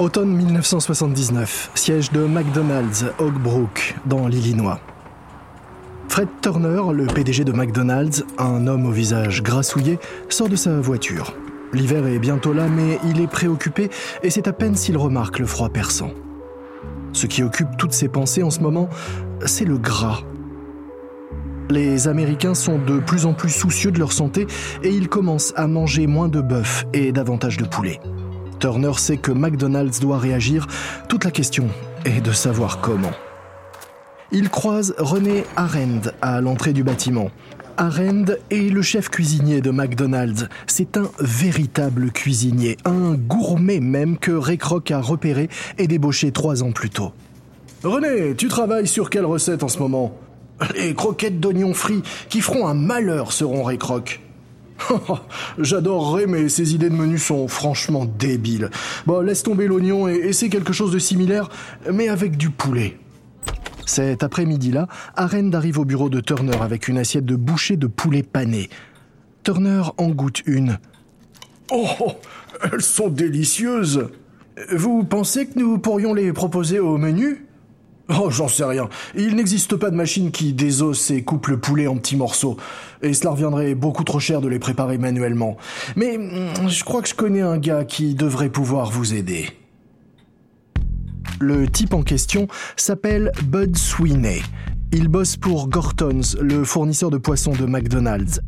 Automne 0.00 0.34
1979, 0.34 1.72
siège 1.74 2.10
de 2.10 2.24
McDonald's, 2.24 3.04
Oak 3.18 3.34
Brook, 3.34 3.96
dans 4.06 4.28
l'Illinois. 4.28 4.80
Fred 6.08 6.28
Turner, 6.40 6.80
le 6.94 7.04
PDG 7.04 7.44
de 7.44 7.52
McDonald's, 7.52 8.24
un 8.38 8.66
homme 8.66 8.86
au 8.86 8.92
visage 8.92 9.42
grassouillé, 9.42 9.98
sort 10.30 10.48
de 10.48 10.56
sa 10.56 10.80
voiture. 10.80 11.34
L'hiver 11.74 12.06
est 12.06 12.18
bientôt 12.18 12.54
là, 12.54 12.66
mais 12.66 12.98
il 13.10 13.20
est 13.20 13.26
préoccupé 13.26 13.90
et 14.22 14.30
c'est 14.30 14.48
à 14.48 14.54
peine 14.54 14.74
s'il 14.74 14.96
remarque 14.96 15.38
le 15.38 15.44
froid 15.44 15.68
perçant. 15.68 16.12
Ce 17.12 17.26
qui 17.26 17.42
occupe 17.42 17.76
toutes 17.76 17.92
ses 17.92 18.08
pensées 18.08 18.42
en 18.42 18.50
ce 18.50 18.60
moment, 18.60 18.88
c'est 19.44 19.66
le 19.66 19.76
gras. 19.76 20.22
Les 21.68 22.08
Américains 22.08 22.54
sont 22.54 22.78
de 22.78 23.00
plus 23.00 23.26
en 23.26 23.34
plus 23.34 23.50
soucieux 23.50 23.90
de 23.90 23.98
leur 23.98 24.14
santé 24.14 24.46
et 24.82 24.88
ils 24.88 25.10
commencent 25.10 25.52
à 25.56 25.66
manger 25.66 26.06
moins 26.06 26.28
de 26.28 26.40
bœuf 26.40 26.86
et 26.94 27.12
davantage 27.12 27.58
de 27.58 27.66
poulet. 27.66 28.00
Turner 28.60 28.92
sait 28.98 29.16
que 29.16 29.32
McDonald's 29.32 30.00
doit 30.00 30.18
réagir. 30.18 30.66
Toute 31.08 31.24
la 31.24 31.30
question 31.30 31.68
est 32.04 32.20
de 32.20 32.30
savoir 32.30 32.80
comment. 32.80 33.12
Il 34.32 34.50
croise 34.50 34.94
René 34.98 35.44
Arend 35.56 36.02
à 36.22 36.40
l'entrée 36.40 36.72
du 36.72 36.84
bâtiment. 36.84 37.30
Arend 37.78 38.26
est 38.50 38.70
le 38.70 38.82
chef 38.82 39.08
cuisinier 39.08 39.62
de 39.62 39.70
McDonald's. 39.70 40.48
C'est 40.66 40.98
un 40.98 41.10
véritable 41.18 42.12
cuisinier, 42.12 42.76
un 42.84 43.14
gourmet 43.14 43.80
même 43.80 44.18
que 44.18 44.30
Ray 44.30 44.58
Kroc 44.58 44.90
a 44.90 45.00
repéré 45.00 45.48
et 45.78 45.86
débauché 45.86 46.30
trois 46.30 46.62
ans 46.62 46.72
plus 46.72 46.90
tôt. 46.90 47.12
René, 47.82 48.34
tu 48.36 48.48
travailles 48.48 48.86
sur 48.86 49.08
quelle 49.08 49.24
recette 49.24 49.62
en 49.62 49.68
ce 49.68 49.78
moment? 49.78 50.14
Les 50.76 50.94
croquettes 50.94 51.40
d'oignons 51.40 51.72
frits 51.72 52.02
qui 52.28 52.42
feront 52.42 52.68
un 52.68 52.74
malheur 52.74 53.32
seront 53.32 53.62
Ray 53.62 53.78
Kroc. 53.78 54.20
J'adorerais, 55.58 56.26
mais 56.26 56.48
ces 56.48 56.74
idées 56.74 56.90
de 56.90 56.94
menu 56.94 57.18
sont 57.18 57.48
franchement 57.48 58.04
débiles. 58.04 58.70
Bon, 59.06 59.20
laisse 59.20 59.42
tomber 59.42 59.66
l'oignon 59.66 60.08
et 60.08 60.14
essaie 60.14 60.48
quelque 60.48 60.72
chose 60.72 60.92
de 60.92 60.98
similaire, 60.98 61.48
mais 61.92 62.08
avec 62.08 62.36
du 62.36 62.50
poulet. 62.50 62.98
Cet 63.86 64.22
après-midi-là, 64.22 64.86
Arend 65.16 65.52
arrive 65.52 65.78
au 65.78 65.84
bureau 65.84 66.08
de 66.08 66.20
Turner 66.20 66.56
avec 66.60 66.88
une 66.88 66.98
assiette 66.98 67.24
de 67.24 67.36
bouchées 67.36 67.76
de 67.76 67.88
poulet 67.88 68.22
pané. 68.22 68.70
Turner 69.42 69.82
en 69.98 70.10
goûte 70.10 70.42
une. 70.46 70.78
Oh, 71.72 72.12
elles 72.62 72.82
sont 72.82 73.08
délicieuses. 73.08 74.08
Vous 74.72 75.04
pensez 75.04 75.46
que 75.46 75.58
nous 75.58 75.78
pourrions 75.78 76.14
les 76.14 76.32
proposer 76.32 76.78
au 76.78 76.98
menu? 76.98 77.46
Oh, 78.18 78.30
j'en 78.30 78.48
sais 78.48 78.64
rien. 78.64 78.88
Il 79.14 79.36
n'existe 79.36 79.76
pas 79.76 79.90
de 79.90 79.96
machine 79.96 80.30
qui 80.30 80.52
désosse 80.52 81.10
et 81.10 81.22
coupe 81.22 81.46
le 81.46 81.58
poulet 81.58 81.86
en 81.86 81.96
petits 81.96 82.16
morceaux. 82.16 82.56
Et 83.02 83.14
cela 83.14 83.30
reviendrait 83.30 83.74
beaucoup 83.74 84.04
trop 84.04 84.20
cher 84.20 84.40
de 84.40 84.48
les 84.48 84.58
préparer 84.58 84.98
manuellement. 84.98 85.56
Mais 85.96 86.18
mm, 86.18 86.68
je 86.68 86.84
crois 86.84 87.02
que 87.02 87.08
je 87.08 87.14
connais 87.14 87.40
un 87.40 87.58
gars 87.58 87.84
qui 87.84 88.14
devrait 88.14 88.50
pouvoir 88.50 88.90
vous 88.90 89.14
aider. 89.14 89.48
Le 91.40 91.68
type 91.68 91.94
en 91.94 92.02
question 92.02 92.48
s'appelle 92.76 93.32
Bud 93.44 93.76
Sweeney. 93.76 94.42
Il 94.92 95.08
bosse 95.08 95.36
pour 95.36 95.68
Gorton's, 95.68 96.36
le 96.40 96.64
fournisseur 96.64 97.10
de 97.10 97.16
poissons 97.16 97.52
de 97.52 97.64
McDonald's. 97.64 98.40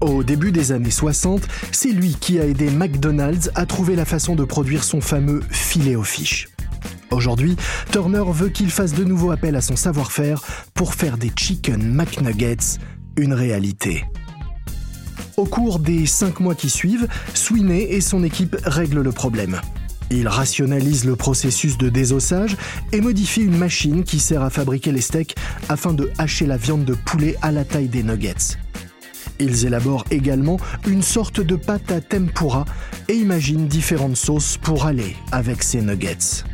Au 0.00 0.22
début 0.22 0.52
des 0.52 0.72
années 0.72 0.90
60, 0.90 1.48
c'est 1.72 1.92
lui 1.92 2.16
qui 2.20 2.38
a 2.38 2.44
aidé 2.44 2.70
McDonald's 2.70 3.50
à 3.54 3.64
trouver 3.64 3.96
la 3.96 4.04
façon 4.04 4.34
de 4.34 4.44
produire 4.44 4.84
son 4.84 5.00
fameux 5.00 5.40
filet 5.50 5.96
aux 5.96 6.02
fiches. 6.02 6.48
Aujourd'hui, 7.10 7.56
Turner 7.92 8.24
veut 8.28 8.48
qu'il 8.48 8.70
fasse 8.70 8.92
de 8.92 9.04
nouveau 9.04 9.30
appel 9.30 9.56
à 9.56 9.60
son 9.60 9.76
savoir-faire 9.76 10.42
pour 10.74 10.94
faire 10.94 11.18
des 11.18 11.30
Chicken 11.34 11.82
McNuggets 11.82 12.78
une 13.16 13.32
réalité. 13.32 14.04
Au 15.36 15.44
cours 15.44 15.78
des 15.78 16.06
cinq 16.06 16.40
mois 16.40 16.54
qui 16.54 16.70
suivent, 16.70 17.08
Sweeney 17.34 17.82
et 17.90 18.00
son 18.00 18.24
équipe 18.24 18.56
règlent 18.64 19.02
le 19.02 19.12
problème. 19.12 19.60
Ils 20.10 20.28
rationalisent 20.28 21.04
le 21.04 21.16
processus 21.16 21.78
de 21.78 21.88
désossage 21.88 22.56
et 22.92 23.00
modifient 23.00 23.42
une 23.42 23.58
machine 23.58 24.04
qui 24.04 24.18
sert 24.18 24.42
à 24.42 24.50
fabriquer 24.50 24.92
les 24.92 25.00
steaks 25.00 25.34
afin 25.68 25.92
de 25.92 26.10
hacher 26.18 26.46
la 26.46 26.56
viande 26.56 26.84
de 26.84 26.94
poulet 26.94 27.36
à 27.42 27.52
la 27.52 27.64
taille 27.64 27.88
des 27.88 28.02
nuggets. 28.02 28.56
Ils 29.38 29.66
élaborent 29.66 30.04
également 30.10 30.58
une 30.86 31.02
sorte 31.02 31.40
de 31.40 31.56
pâte 31.56 31.90
à 31.90 32.00
tempura 32.00 32.64
et 33.08 33.14
imaginent 33.14 33.66
différentes 33.66 34.16
sauces 34.16 34.56
pour 34.56 34.86
aller 34.86 35.16
avec 35.32 35.62
ces 35.62 35.82
nuggets. 35.82 36.44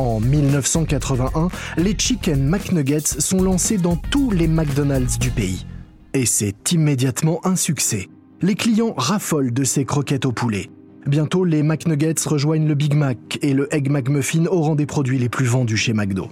En 0.00 0.18
1981, 0.18 1.48
les 1.76 1.94
Chicken 1.94 2.48
McNuggets 2.48 3.00
sont 3.18 3.42
lancés 3.42 3.76
dans 3.76 3.96
tous 3.96 4.30
les 4.30 4.48
McDonald's 4.48 5.18
du 5.18 5.30
pays. 5.30 5.66
Et 6.14 6.24
c'est 6.24 6.72
immédiatement 6.72 7.46
un 7.46 7.54
succès. 7.54 8.08
Les 8.40 8.54
clients 8.54 8.94
raffolent 8.96 9.52
de 9.52 9.62
ces 9.62 9.84
croquettes 9.84 10.24
au 10.24 10.32
poulet. 10.32 10.70
Bientôt, 11.06 11.44
les 11.44 11.62
McNuggets 11.62 12.14
rejoignent 12.24 12.66
le 12.66 12.74
Big 12.74 12.94
Mac 12.94 13.38
et 13.42 13.52
le 13.52 13.68
Egg 13.74 13.90
McMuffin 13.90 14.46
au 14.46 14.62
rang 14.62 14.74
des 14.74 14.86
produits 14.86 15.18
les 15.18 15.28
plus 15.28 15.44
vendus 15.44 15.76
chez 15.76 15.92
McDo. 15.92 16.28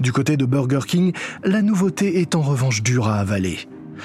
Du 0.00 0.10
côté 0.10 0.36
de 0.36 0.44
Burger 0.44 0.80
King, 0.84 1.12
la 1.44 1.62
nouveauté 1.62 2.18
est 2.18 2.34
en 2.34 2.42
revanche 2.42 2.82
dure 2.82 3.06
à 3.06 3.20
avaler. 3.20 3.58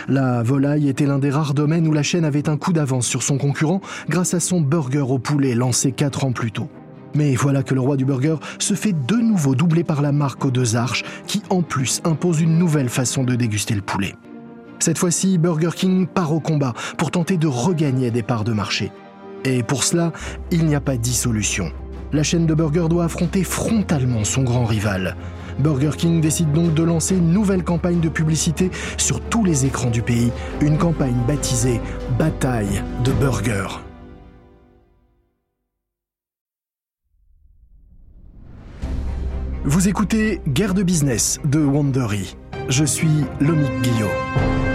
La 0.08 0.44
volaille 0.44 0.88
était 0.88 1.08
l'un 1.08 1.18
des 1.18 1.32
rares 1.32 1.56
domaines 1.56 1.88
où 1.88 1.94
la 1.94 2.04
chaîne 2.04 2.26
avait 2.26 2.48
un 2.48 2.58
coup 2.58 2.74
d'avance 2.74 3.08
sur 3.08 3.24
son 3.24 3.40
concurrent 3.40 3.82
grâce 4.08 4.36
à 4.36 4.40
son 4.40 4.62
burger 4.62 5.06
au 5.10 5.18
poulet 5.18 5.56
lancé 5.56 5.92
4 5.92 6.26
ans 6.26 6.32
plus 6.32 6.52
tôt. 6.52 6.70
Mais 7.16 7.36
voilà 7.36 7.64
que 7.64 7.74
le 7.74 7.82
roi 7.82 7.98
du 7.98 8.06
burger 8.06 8.36
se 8.60 8.74
fait 8.74 8.94
de 8.94 9.16
nouveau 9.16 9.56
doubler 9.56 9.84
par 9.84 10.02
la 10.02 10.12
marque 10.12 10.46
aux 10.46 10.52
deux 10.52 10.76
arches, 10.76 11.04
qui 11.28 11.44
en 11.50 11.62
plus 11.62 12.02
impose 12.04 12.42
une 12.42 12.58
nouvelle 12.58 12.90
façon 12.90 13.24
de 13.24 13.36
déguster 13.36 13.76
le 13.76 13.82
poulet. 13.82 14.16
Cette 14.80 14.98
fois-ci, 14.98 15.38
Burger 15.38 15.70
King 15.76 16.08
part 16.08 16.34
au 16.34 16.40
combat 16.40 16.74
pour 16.98 17.12
tenter 17.12 17.38
de 17.38 17.48
regagner 17.48 18.12
des 18.12 18.24
parts 18.24 18.44
de 18.44 18.54
marché. 18.54 18.92
Et 19.46 19.64
pour 19.64 19.84
cela, 19.84 20.12
il 20.52 20.66
n'y 20.66 20.76
a 20.76 20.82
pas 20.82 20.98
dix 20.98 21.14
solutions. 21.14 21.72
La 22.12 22.24
chaîne 22.24 22.46
de 22.46 22.54
burgers 22.54 22.90
doit 22.90 23.06
affronter 23.06 23.44
frontalement 23.44 24.24
son 24.24 24.44
grand 24.44 24.66
rival. 24.66 25.16
Burger 25.60 25.92
King 25.98 26.22
décide 26.22 26.52
donc 26.52 26.74
de 26.74 26.84
lancer 26.84 27.16
une 27.16 27.32
nouvelle 27.32 27.64
campagne 27.64 28.00
de 28.00 28.10
publicité 28.10 28.72
sur 28.98 29.20
tous 29.20 29.44
les 29.44 29.66
écrans 29.66 29.90
du 29.90 30.02
pays, 30.02 30.32
une 30.62 30.78
campagne 30.78 31.18
baptisée 31.28 31.80
Bataille 32.18 32.84
de 33.04 33.12
Burgers. 33.14 33.80
Vous 39.66 39.88
écoutez 39.88 40.42
Guerre 40.46 40.74
de 40.74 40.84
business 40.84 41.40
de 41.46 41.64
Wandery. 41.64 42.36
Je 42.68 42.84
suis 42.84 43.24
Lomic 43.40 43.72
Guillot. 43.82 44.73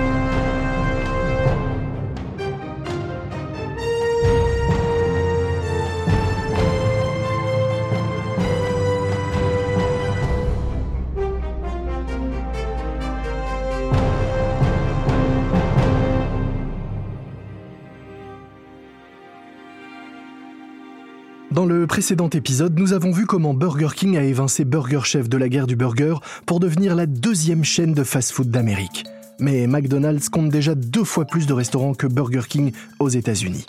Précédent 21.98 22.30
épisode, 22.30 22.78
nous 22.78 22.92
avons 22.92 23.10
vu 23.10 23.26
comment 23.26 23.54
Burger 23.54 23.88
King 23.92 24.16
a 24.16 24.22
évincé 24.22 24.64
Burger 24.64 25.00
Chef 25.02 25.28
de 25.28 25.36
la 25.36 25.48
guerre 25.48 25.66
du 25.66 25.74
burger 25.74 26.14
pour 26.46 26.60
devenir 26.60 26.94
la 26.94 27.06
deuxième 27.06 27.64
chaîne 27.64 27.92
de 27.92 28.04
fast-food 28.04 28.52
d'Amérique. 28.52 29.02
Mais 29.40 29.66
McDonald's 29.66 30.28
compte 30.28 30.48
déjà 30.48 30.76
deux 30.76 31.02
fois 31.02 31.24
plus 31.24 31.48
de 31.48 31.52
restaurants 31.52 31.94
que 31.94 32.06
Burger 32.06 32.42
King 32.48 32.70
aux 33.00 33.08
États-Unis. 33.08 33.66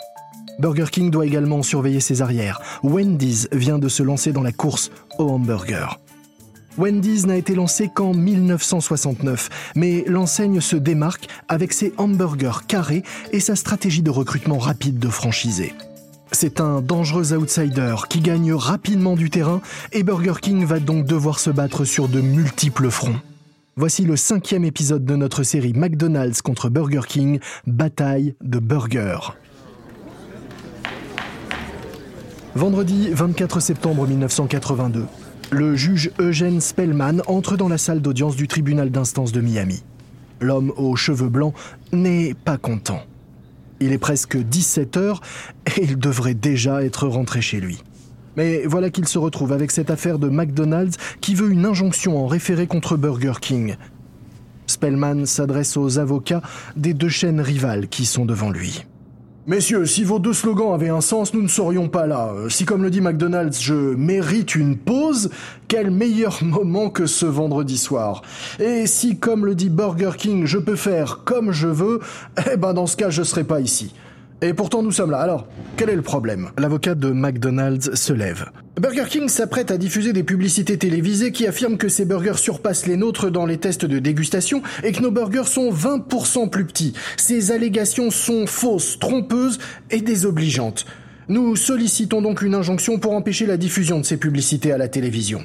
Burger 0.60 0.84
King 0.92 1.10
doit 1.10 1.26
également 1.26 1.64
surveiller 1.64 1.98
ses 1.98 2.22
arrières. 2.22 2.60
Wendy's 2.84 3.48
vient 3.50 3.80
de 3.80 3.88
se 3.88 4.04
lancer 4.04 4.30
dans 4.30 4.44
la 4.44 4.52
course 4.52 4.92
au 5.18 5.28
hamburger. 5.28 5.98
Wendy's 6.78 7.26
n'a 7.26 7.36
été 7.36 7.56
lancé 7.56 7.90
qu'en 7.92 8.14
1969, 8.14 9.72
mais 9.74 10.04
l'enseigne 10.06 10.60
se 10.60 10.76
démarque 10.76 11.26
avec 11.48 11.72
ses 11.72 11.92
hamburgers 11.96 12.64
carrés 12.68 13.02
et 13.32 13.40
sa 13.40 13.56
stratégie 13.56 14.02
de 14.02 14.10
recrutement 14.10 14.58
rapide 14.58 15.00
de 15.00 15.08
franchisés. 15.08 15.74
C'est 16.32 16.60
un 16.60 16.80
dangereux 16.80 17.34
outsider 17.34 17.94
qui 18.08 18.20
gagne 18.20 18.52
rapidement 18.54 19.16
du 19.16 19.30
terrain 19.30 19.60
et 19.92 20.02
Burger 20.02 20.34
King 20.40 20.64
va 20.64 20.78
donc 20.78 21.04
devoir 21.04 21.40
se 21.40 21.50
battre 21.50 21.84
sur 21.84 22.08
de 22.08 22.20
multiples 22.20 22.88
fronts. 22.90 23.18
Voici 23.76 24.04
le 24.04 24.16
cinquième 24.16 24.64
épisode 24.64 25.04
de 25.04 25.16
notre 25.16 25.42
série 25.42 25.72
McDonald's 25.72 26.40
contre 26.40 26.68
Burger 26.68 27.00
King, 27.06 27.40
bataille 27.66 28.34
de 28.42 28.58
burger. 28.58 29.18
Vendredi 32.54 33.10
24 33.10 33.60
septembre 33.60 34.06
1982, 34.06 35.06
le 35.50 35.74
juge 35.74 36.10
Eugène 36.20 36.60
Spellman 36.60 37.22
entre 37.26 37.56
dans 37.56 37.68
la 37.68 37.78
salle 37.78 38.02
d'audience 38.02 38.36
du 38.36 38.48
tribunal 38.48 38.90
d'instance 38.90 39.32
de 39.32 39.40
Miami. 39.40 39.82
L'homme 40.40 40.72
aux 40.76 40.96
cheveux 40.96 41.28
blancs 41.28 41.54
n'est 41.92 42.34
pas 42.34 42.56
content. 42.56 43.02
Il 43.80 43.92
est 43.92 43.98
presque 43.98 44.36
17 44.36 44.96
heures 44.96 45.20
et 45.66 45.82
il 45.82 45.98
devrait 45.98 46.34
déjà 46.34 46.84
être 46.84 47.08
rentré 47.08 47.40
chez 47.40 47.60
lui. 47.60 47.82
Mais 48.36 48.64
voilà 48.66 48.90
qu'il 48.90 49.08
se 49.08 49.18
retrouve 49.18 49.52
avec 49.52 49.70
cette 49.70 49.90
affaire 49.90 50.18
de 50.18 50.28
McDonald's 50.28 50.96
qui 51.20 51.34
veut 51.34 51.50
une 51.50 51.64
injonction 51.64 52.22
en 52.22 52.26
référé 52.26 52.66
contre 52.66 52.96
Burger 52.96 53.34
King. 53.40 53.76
Spellman 54.66 55.26
s'adresse 55.26 55.76
aux 55.76 55.98
avocats 55.98 56.42
des 56.76 56.94
deux 56.94 57.08
chaînes 57.08 57.40
rivales 57.40 57.88
qui 57.88 58.06
sont 58.06 58.24
devant 58.24 58.50
lui. 58.50 58.84
Messieurs, 59.50 59.84
si 59.84 60.04
vos 60.04 60.20
deux 60.20 60.32
slogans 60.32 60.72
avaient 60.74 60.90
un 60.90 61.00
sens, 61.00 61.34
nous 61.34 61.42
ne 61.42 61.48
serions 61.48 61.88
pas 61.88 62.06
là. 62.06 62.32
Euh, 62.36 62.48
si, 62.48 62.64
comme 62.64 62.84
le 62.84 62.90
dit 62.90 63.00
McDonald's, 63.00 63.60
je 63.60 63.74
mérite 63.74 64.54
une 64.54 64.76
pause, 64.76 65.28
quel 65.66 65.90
meilleur 65.90 66.38
moment 66.44 66.88
que 66.88 67.06
ce 67.06 67.26
vendredi 67.26 67.76
soir. 67.76 68.22
Et 68.60 68.86
si, 68.86 69.18
comme 69.18 69.44
le 69.44 69.56
dit 69.56 69.68
Burger 69.68 70.12
King, 70.16 70.46
je 70.46 70.56
peux 70.56 70.76
faire 70.76 71.22
comme 71.24 71.50
je 71.50 71.66
veux, 71.66 71.98
eh 72.52 72.56
ben 72.56 72.74
dans 72.74 72.86
ce 72.86 72.96
cas, 72.96 73.10
je 73.10 73.24
serai 73.24 73.42
pas 73.42 73.58
ici. 73.58 73.92
Et 74.42 74.54
pourtant 74.54 74.82
nous 74.82 74.92
sommes 74.92 75.10
là. 75.10 75.18
Alors, 75.18 75.46
quel 75.76 75.90
est 75.90 75.96
le 75.96 76.02
problème? 76.02 76.50
L'avocat 76.58 76.94
de 76.94 77.10
McDonald's 77.10 77.94
se 77.94 78.12
lève. 78.12 78.46
Burger 78.80 79.04
King 79.08 79.28
s'apprête 79.28 79.70
à 79.70 79.76
diffuser 79.76 80.14
des 80.14 80.22
publicités 80.22 80.78
télévisées 80.78 81.32
qui 81.32 81.46
affirment 81.46 81.76
que 81.76 81.90
ses 81.90 82.06
burgers 82.06 82.38
surpassent 82.38 82.86
les 82.86 82.96
nôtres 82.96 83.30
dans 83.30 83.44
les 83.44 83.58
tests 83.58 83.84
de 83.84 83.98
dégustation 83.98 84.62
et 84.82 84.92
que 84.92 85.02
nos 85.02 85.10
burgers 85.10 85.44
sont 85.44 85.70
20% 85.70 86.48
plus 86.48 86.64
petits. 86.64 86.94
Ces 87.18 87.52
allégations 87.52 88.10
sont 88.10 88.46
fausses, 88.46 88.98
trompeuses 88.98 89.58
et 89.90 90.00
désobligeantes. 90.00 90.86
Nous 91.28 91.54
sollicitons 91.54 92.22
donc 92.22 92.40
une 92.40 92.54
injonction 92.54 92.98
pour 92.98 93.12
empêcher 93.12 93.44
la 93.44 93.58
diffusion 93.58 94.00
de 94.00 94.04
ces 94.04 94.16
publicités 94.16 94.72
à 94.72 94.78
la 94.78 94.88
télévision. 94.88 95.44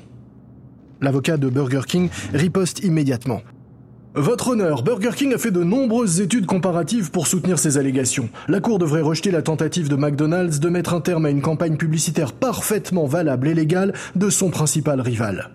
L'avocat 1.01 1.35
de 1.35 1.49
Burger 1.49 1.81
King 1.85 2.09
riposte 2.33 2.83
immédiatement. 2.83 3.41
Votre 4.17 4.51
honneur, 4.51 4.81
Burger 4.81 5.11
King 5.13 5.33
a 5.33 5.37
fait 5.37 5.51
de 5.51 5.61
nombreuses 5.61 6.21
études 6.21 6.45
comparatives 6.45 7.11
pour 7.11 7.27
soutenir 7.27 7.59
ces 7.59 7.77
allégations. 7.77 8.29
La 8.47 8.61
Cour 8.61 8.79
devrait 8.79 9.01
rejeter 9.01 9.29
la 9.29 9.41
tentative 9.41 9.89
de 9.89 9.97
McDonald's 9.97 10.61
de 10.61 10.69
mettre 10.69 10.93
un 10.93 11.01
terme 11.01 11.25
à 11.25 11.29
une 11.29 11.41
campagne 11.41 11.75
publicitaire 11.75 12.31
parfaitement 12.31 13.07
valable 13.07 13.49
et 13.49 13.53
légale 13.53 13.91
de 14.15 14.29
son 14.29 14.51
principal 14.51 15.01
rival. 15.01 15.49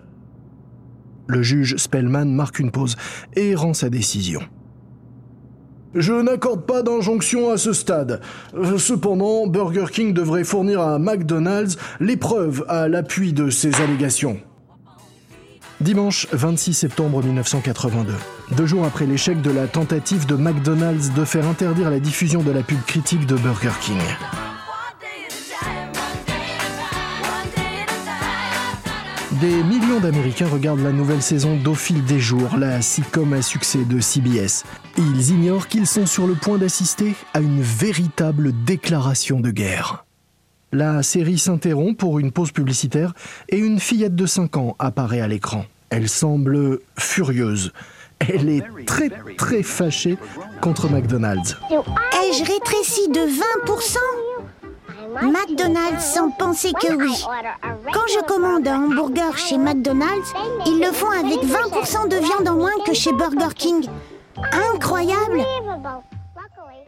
Le 1.25 1.41
juge 1.41 1.77
Spellman 1.77 2.25
marque 2.25 2.59
une 2.59 2.69
pause 2.69 2.97
et 3.35 3.55
rend 3.55 3.73
sa 3.73 3.89
décision. 3.89 4.41
Je 5.95 6.13
n'accorde 6.13 6.67
pas 6.67 6.83
d'injonction 6.83 7.49
à 7.49 7.57
ce 7.57 7.73
stade. 7.73 8.21
Cependant, 8.77 9.47
Burger 9.47 9.87
King 9.91 10.13
devrait 10.13 10.43
fournir 10.43 10.81
à 10.81 10.99
McDonald's 10.99 11.77
les 11.99 12.15
preuves 12.15 12.63
à 12.67 12.87
l'appui 12.87 13.33
de 13.33 13.49
ces 13.49 13.81
allégations. 13.81 14.39
Dimanche 15.81 16.27
26 16.31 16.75
septembre 16.75 17.23
1982, 17.23 18.13
deux 18.55 18.65
jours 18.67 18.85
après 18.85 19.07
l'échec 19.07 19.41
de 19.41 19.49
la 19.49 19.65
tentative 19.65 20.27
de 20.27 20.35
McDonald's 20.35 21.11
de 21.11 21.25
faire 21.25 21.47
interdire 21.47 21.89
la 21.89 21.99
diffusion 21.99 22.43
de 22.43 22.51
la 22.51 22.61
pub 22.61 22.79
critique 22.85 23.25
de 23.25 23.35
Burger 23.35 23.71
King. 23.81 23.97
Des 29.41 29.63
millions 29.63 29.99
d'Américains 29.99 30.47
regardent 30.47 30.83
la 30.83 30.91
nouvelle 30.91 31.23
saison 31.23 31.57
d'Au 31.57 31.73
fil 31.73 32.05
des 32.05 32.19
jours, 32.19 32.57
la 32.57 32.79
sitcom 32.83 33.33
à 33.33 33.41
succès 33.41 33.83
de 33.83 33.99
CBS. 33.99 34.65
Ils 34.99 35.31
ignorent 35.31 35.67
qu'ils 35.67 35.87
sont 35.87 36.05
sur 36.05 36.27
le 36.27 36.35
point 36.35 36.59
d'assister 36.59 37.15
à 37.33 37.39
une 37.39 37.59
véritable 37.59 38.51
déclaration 38.65 39.39
de 39.39 39.49
guerre. 39.49 40.05
La 40.73 41.03
série 41.03 41.37
s'interrompt 41.37 41.97
pour 41.97 42.19
une 42.19 42.31
pause 42.31 42.51
publicitaire 42.53 43.13
et 43.49 43.57
une 43.57 43.79
fillette 43.79 44.15
de 44.15 44.25
5 44.25 44.55
ans 44.55 44.75
apparaît 44.79 45.19
à 45.19 45.27
l'écran. 45.27 45.65
Elle 45.89 46.07
semble 46.07 46.79
furieuse. 46.97 47.73
Elle 48.19 48.47
est 48.47 48.63
très 48.85 49.09
très 49.37 49.63
fâchée 49.63 50.17
contre 50.61 50.89
McDonald's. 50.89 51.57
Ai-je 51.71 52.45
rétréci 52.45 53.09
de 53.09 53.19
20% 53.65 53.97
McDonald's 55.23 56.05
sans 56.05 56.31
penser 56.31 56.71
que 56.71 56.93
oui. 56.93 57.21
Quand 57.91 58.07
je 58.07 58.23
commande 58.25 58.65
un 58.65 58.83
hamburger 58.83 59.37
chez 59.37 59.57
McDonald's, 59.57 60.33
ils 60.65 60.79
le 60.79 60.93
font 60.93 61.11
avec 61.11 61.43
20% 61.43 62.07
de 62.07 62.15
viande 62.15 62.47
en 62.47 62.55
moins 62.55 62.71
que 62.85 62.93
chez 62.93 63.11
Burger 63.11 63.53
King. 63.55 63.87
Incroyable 64.73 65.43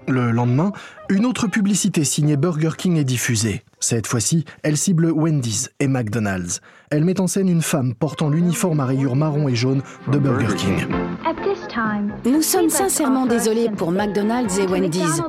le 0.07 0.31
lendemain, 0.31 0.71
une 1.09 1.25
autre 1.25 1.47
publicité 1.47 2.03
signée 2.03 2.37
Burger 2.37 2.71
King 2.77 2.97
est 2.97 3.03
diffusée. 3.03 3.63
Cette 3.79 4.07
fois-ci, 4.07 4.45
elle 4.63 4.77
cible 4.77 5.11
Wendy's 5.11 5.69
et 5.79 5.87
McDonald's. 5.87 6.61
Elle 6.89 7.03
met 7.03 7.19
en 7.19 7.27
scène 7.27 7.49
une 7.49 7.61
femme 7.61 7.93
portant 7.93 8.29
l'uniforme 8.29 8.79
à 8.79 8.85
rayures 8.85 9.15
marron 9.15 9.47
et 9.47 9.55
jaune 9.55 9.81
de 10.11 10.17
Burger 10.17 10.55
King. 10.55 10.87
Nous 12.25 12.41
sommes 12.41 12.69
sincèrement 12.69 13.25
désolés 13.25 13.69
pour 13.75 13.91
McDonald's 13.91 14.57
et 14.57 14.67
Wendy's. 14.67 15.21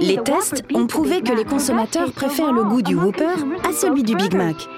Les 0.00 0.18
tests 0.18 0.64
ont 0.74 0.86
prouvé 0.86 1.22
que 1.22 1.32
les 1.32 1.44
consommateurs 1.44 2.12
préfèrent 2.12 2.52
le 2.52 2.64
goût 2.64 2.82
du 2.82 2.94
Whopper 2.94 3.34
à 3.68 3.72
celui 3.72 4.02
du 4.02 4.14
Big 4.14 4.34
Mac. 4.34 4.68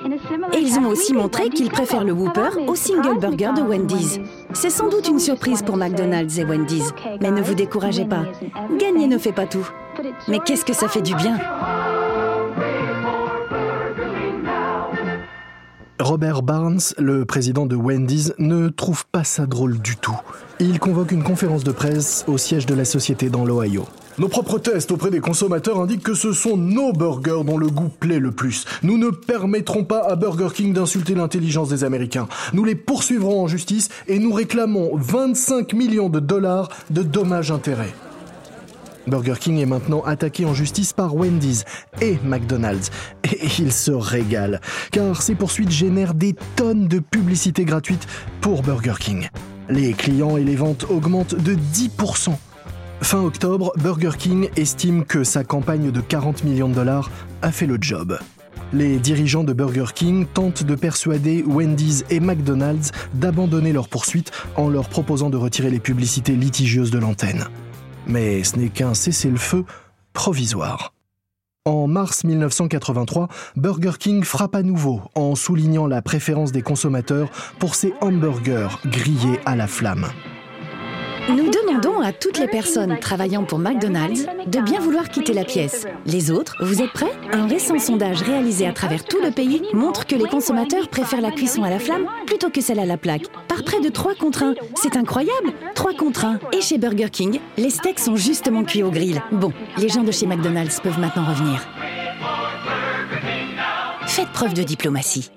Et 0.53 0.59
ils 0.59 0.79
ont 0.79 0.89
aussi 0.89 1.13
montré 1.13 1.49
qu'ils 1.49 1.71
préfèrent 1.71 2.05
le 2.05 2.13
Whopper 2.13 2.51
au 2.67 2.75
single 2.75 3.19
burger 3.19 3.51
de 3.57 3.63
Wendy's. 3.63 4.21
C'est 4.53 4.71
sans 4.71 4.89
doute 4.89 5.09
une 5.09 5.19
surprise 5.19 5.63
pour 5.63 5.77
McDonald's 5.77 6.39
et 6.39 6.45
Wendy's, 6.45 6.93
mais 7.21 7.31
ne 7.31 7.43
vous 7.43 7.55
découragez 7.55 8.05
pas. 8.05 8.25
Gagner 8.79 9.07
ne 9.07 9.19
fait 9.19 9.33
pas 9.33 9.47
tout. 9.47 9.69
Mais 10.29 10.41
qu'est-ce 10.41 10.65
que 10.65 10.75
ça 10.75 10.89
fait 10.89 11.03
du 11.03 11.15
bien? 11.15 11.39
Robert 15.99 16.43
Barnes, 16.43 16.81
le 16.99 17.25
président 17.25 17.65
de 17.65 17.75
Wendy's, 17.75 18.35
ne 18.39 18.69
trouve 18.69 19.07
pas 19.07 19.25
ça 19.25 19.47
drôle 19.47 19.79
du 19.79 19.97
tout. 19.97 20.17
Il 20.61 20.79
convoque 20.79 21.11
une 21.11 21.23
conférence 21.23 21.65
de 21.65 21.73
presse 21.73 22.25
au 22.29 22.37
siège 22.37 22.67
de 22.67 22.75
la 22.75 22.85
société 22.85 23.31
dans 23.31 23.47
l'Ohio. 23.47 23.87
Nos 24.19 24.29
propres 24.29 24.59
tests 24.59 24.93
auprès 24.93 25.11
des 25.11 25.21
consommateurs 25.21 25.81
indiquent 25.81 26.03
que 26.03 26.15
ce 26.15 26.33
sont 26.33 26.57
nos 26.57 26.93
burgers 26.93 27.45
dont 27.45 27.59
le 27.59 27.69
goût 27.69 27.89
plaît 27.89 28.19
le 28.19 28.31
plus. 28.31 28.65
Nous 28.83 28.99
ne 28.99 29.11
permettrons 29.11 29.85
pas 29.85 30.01
à 30.01 30.17
Burger 30.17 30.49
King 30.55 30.73
d'insulter 30.73 31.15
l'intelligence 31.15 31.71
des 31.71 31.85
Américains. 31.85 32.29
Nous 32.53 32.65
les 32.65 32.75
poursuivrons 32.75 33.43
en 33.43 33.47
justice 33.47 33.89
et 34.07 34.19
nous 34.19 34.33
réclamons 34.33 34.91
25 34.95 35.73
millions 35.73 36.09
de 36.09 36.21
dollars 36.21 36.69
de 36.91 37.03
dommages-intérêts. 37.03 37.95
Burger 39.07 39.35
King 39.39 39.59
est 39.59 39.67
maintenant 39.67 40.03
attaqué 40.03 40.45
en 40.45 40.55
justice 40.55 40.93
par 40.93 41.15
Wendy's 41.15 41.65
et 42.01 42.19
McDonald's. 42.25 42.91
Et 43.25 43.39
il 43.59 43.73
se 43.73 43.93
régale, 43.93 44.61
car 44.91 45.23
ces 45.23 45.35
poursuites 45.35 45.71
génèrent 45.71 46.15
des 46.15 46.35
tonnes 46.57 46.89
de 46.89 46.99
publicités 46.99 47.65
gratuites 47.65 48.07
pour 48.41 48.63
Burger 48.63 48.95
King. 48.99 49.29
Les 49.69 49.93
clients 49.93 50.37
et 50.37 50.45
les 50.45 50.57
ventes 50.57 50.87
augmentent 50.89 51.35
de 51.35 51.55
10%. 51.55 52.35
Fin 53.03 53.21
octobre, 53.21 53.73
Burger 53.77 54.13
King 54.19 54.49
estime 54.57 55.05
que 55.05 55.23
sa 55.23 55.45
campagne 55.45 55.91
de 55.91 56.01
40 56.01 56.45
millions 56.45 56.69
de 56.69 56.75
dollars 56.75 57.11
a 57.43 57.53
fait 57.53 57.67
le 57.67 57.79
job. 57.81 58.19
Les 58.73 58.99
dirigeants 58.99 59.45
de 59.45 59.53
Burger 59.53 59.87
King 59.95 60.27
tentent 60.27 60.65
de 60.65 60.75
persuader 60.75 61.45
Wendy's 61.47 62.05
et 62.11 62.19
McDonald's 62.19 62.91
d'abandonner 63.15 63.73
leurs 63.73 63.89
poursuites 63.89 64.33
en 64.57 64.69
leur 64.69 64.89
proposant 64.89 65.31
de 65.31 65.37
retirer 65.37 65.71
les 65.71 65.79
publicités 65.79 66.33
litigieuses 66.33 66.91
de 66.91 66.99
l'antenne. 66.99 67.45
Mais 68.07 68.45
ce 68.45 68.57
n'est 68.57 68.69
qu'un 68.69 68.95
cessez-le-feu 68.95 69.65
provisoire. 70.13 70.93
En 71.65 71.89
mars 71.89 72.23
1983, 72.23 73.29
Burger 73.57 73.93
King 73.99 74.23
frappe 74.23 74.55
à 74.55 74.63
nouveau 74.63 75.03
en 75.17 75.35
soulignant 75.35 75.89
la 75.89 76.01
préférence 76.01 76.53
des 76.53 76.63
consommateurs 76.63 77.29
pour 77.59 77.75
ses 77.75 77.93
hamburgers 78.01 78.79
grillés 78.87 79.41
à 79.47 79.57
la 79.57 79.67
flamme. 79.67 80.07
Nous 81.29 81.51
demandons 81.51 82.01
à 82.01 82.13
toutes 82.13 82.39
les 82.39 82.47
personnes 82.47 82.99
travaillant 83.01 83.45
pour 83.45 83.59
McDonald's 83.59 84.27
de 84.47 84.61
bien 84.61 84.79
vouloir 84.81 85.09
quitter 85.09 85.33
la 85.33 85.45
pièce. 85.45 85.87
Les 86.05 86.31
autres, 86.31 86.55
vous 86.65 86.83
êtes 86.83 86.93
prêts? 86.93 87.11
Un 87.33 87.47
récent 87.49 87.79
sondage 87.79 88.23
réalisé 88.23 88.67
à 88.67 88.73
travers 88.73 89.05
tout 89.05 89.21
le 89.23 89.33
pays 89.33 89.63
montre 89.73 90.07
que 90.07 90.15
les 90.15 90.29
consommateurs 90.29 90.89
préfèrent 90.89 91.21
la 91.21 91.33
cuisson 91.33 91.65
à 91.65 91.71
la 91.71 91.81
flamme 91.81 92.07
plutôt 92.27 92.51
que 92.51 92.61
celle 92.61 92.79
à 92.79 92.87
la 92.87 92.97
plaque. 92.97 93.27
Par 93.49 93.65
près 93.65 93.81
de 93.81 93.89
3 93.89 94.15
contre 94.15 94.45
1. 94.45 94.55
C'est 94.77 94.97
incroyable 94.97 95.53
3 95.75 95.95
contre 95.95 96.25
1. 96.27 96.39
Et 96.53 96.61
chez 96.61 96.79
Burger 96.79 97.11
King, 97.11 97.41
les 97.57 97.71
steaks 97.71 97.99
sont 97.99 98.17
justement 98.17 98.63
cuits 98.63 98.85
au 98.85 98.91
grill. 98.91 99.21
Bon, 99.33 99.53
les 99.79 99.89
gens 99.89 100.05
de 100.05 100.13
chez 100.13 100.27
McDonald's 100.27 100.81
peuvent 100.81 101.01
maintenant 101.01 101.25
revenir. 101.25 101.67
Faites 104.07 104.31
preuve 104.33 104.55
de 104.55 104.63
diplomatie. 104.63 105.31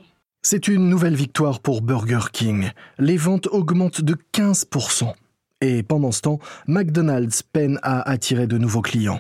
C'est 0.44 0.68
une 0.68 0.88
nouvelle 0.88 1.16
victoire 1.16 1.60
pour 1.60 1.82
Burger 1.82 2.30
King. 2.32 2.70
Les 2.98 3.18
ventes 3.18 3.48
augmentent 3.48 4.02
de 4.02 4.16
15%. 4.34 5.14
Et 5.62 5.84
pendant 5.84 6.12
ce 6.12 6.22
temps, 6.22 6.40
McDonald's 6.68 7.44
peine 7.44 7.80
à 7.84 8.10
attirer 8.10 8.48
de 8.48 8.58
nouveaux 8.58 8.82
clients. 8.82 9.20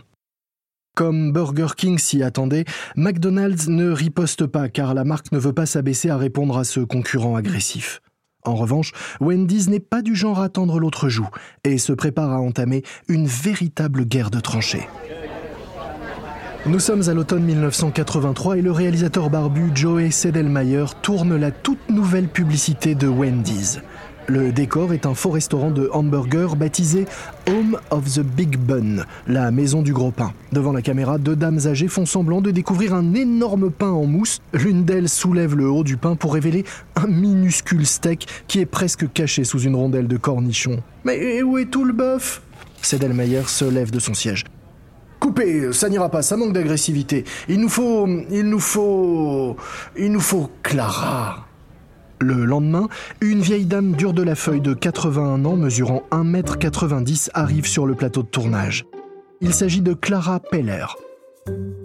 Comme 0.96 1.32
Burger 1.32 1.68
King 1.78 1.98
s'y 1.98 2.24
attendait, 2.24 2.66
McDonald's 2.96 3.68
ne 3.68 3.92
riposte 3.92 4.46
pas 4.46 4.70
car 4.70 4.94
la 4.94 5.04
marque 5.04 5.32
ne 5.32 5.40
veut 5.40 5.54
pas 5.54 5.66
s'abaisser 5.66 6.10
à 6.10 6.18
répondre 6.18 6.58
à 6.58 6.64
ce 6.64 6.80
concurrent 6.80 7.36
agressif. 7.36 8.02
En 8.44 8.56
revanche, 8.56 8.94
Wendy's 9.20 9.68
n'est 9.68 9.80
pas 9.80 10.02
du 10.02 10.16
genre 10.16 10.40
à 10.40 10.46
attendre 10.46 10.80
l'autre 10.80 11.10
joue 11.10 11.30
et 11.64 11.78
se 11.78 11.92
prépare 11.92 12.32
à 12.32 12.40
entamer 12.40 12.84
une 13.10 13.28
véritable 13.28 14.06
guerre 14.06 14.32
de 14.32 14.40
tranchées. 14.40 14.88
Nous 16.66 16.80
sommes 16.80 17.08
à 17.10 17.14
l'automne 17.14 17.44
1983 17.44 18.58
et 18.58 18.62
le 18.62 18.72
réalisateur 18.72 19.30
barbu 19.30 19.72
Joey 19.74 20.12
Sedelmayer 20.12 20.86
tourne 21.02 21.36
la 21.36 21.52
toute 21.52 21.90
nouvelle 21.90 22.28
publicité 22.28 22.96
de 22.96 23.08
Wendy's. 23.08 23.82
Le 24.30 24.52
décor 24.52 24.94
est 24.94 25.08
un 25.08 25.16
faux 25.16 25.32
restaurant 25.32 25.72
de 25.72 25.90
hamburgers 25.92 26.56
baptisé 26.56 27.06
Home 27.48 27.80
of 27.90 28.14
the 28.14 28.20
Big 28.20 28.60
Bun, 28.60 29.04
la 29.28 29.50
maison 29.50 29.82
du 29.82 29.92
gros 29.92 30.12
pain. 30.12 30.34
Devant 30.52 30.72
la 30.72 30.84
caméra, 30.84 31.18
deux 31.18 31.36
dames 31.36 31.58
âgées 31.66 31.88
font 31.88 32.06
semblant 32.06 32.40
de 32.40 32.52
découvrir 32.52 32.94
un 32.94 33.16
énorme 33.16 33.72
pain 33.72 33.90
en 33.90 34.06
mousse. 34.06 34.40
L'une 34.54 34.86
d'elles 34.86 35.10
soulève 35.10 35.56
le 35.56 35.68
haut 35.68 35.84
du 35.84 35.98
pain 35.98 36.16
pour 36.16 36.36
révéler 36.36 36.64
un 36.96 37.08
minuscule 37.08 37.88
steak 37.88 38.28
qui 38.48 38.60
est 38.60 38.68
presque 38.68 39.12
caché 39.12 39.44
sous 39.46 39.62
une 39.62 39.76
rondelle 39.76 40.08
de 40.08 40.18
cornichon. 40.18 40.84
Mais 41.06 41.42
où 41.42 41.58
est 41.58 41.72
tout 41.72 41.84
le 41.84 41.94
bœuf? 41.94 42.44
Sedelmayer 42.84 43.48
se 43.48 43.66
lève 43.66 43.90
de 43.90 43.98
son 43.98 44.14
siège. 44.14 44.44
coupez, 45.20 45.74
ça 45.74 45.90
n'ira 45.90 46.10
pas, 46.10 46.22
ça 46.22 46.38
manque 46.38 46.54
d'agressivité. 46.54 47.24
Il 47.48 47.60
nous 47.60 47.70
faut... 47.70 48.08
Il 48.30 48.44
nous 48.44 48.60
faut... 48.60 49.58
Il 49.98 50.12
nous 50.12 50.20
faut 50.20 50.52
Clara. 50.62 51.49
Le 52.22 52.44
lendemain, 52.44 52.90
une 53.22 53.40
vieille 53.40 53.66
dame 53.66 53.94
dure 53.94 54.14
de 54.14 54.24
la 54.24 54.36
feuille 54.36 54.60
de 54.60 54.74
81 54.74 55.46
ans, 55.46 55.56
mesurant 55.56 56.04
1m90, 56.12 57.30
arrive 57.34 57.66
sur 57.66 57.86
le 57.86 57.96
plateau 57.96 58.24
de 58.24 58.28
tournage. 58.28 58.86
Il 59.40 59.54
s'agit 59.54 59.82
de 59.82 59.94
Clara 59.94 60.42
Peller. 60.42 60.86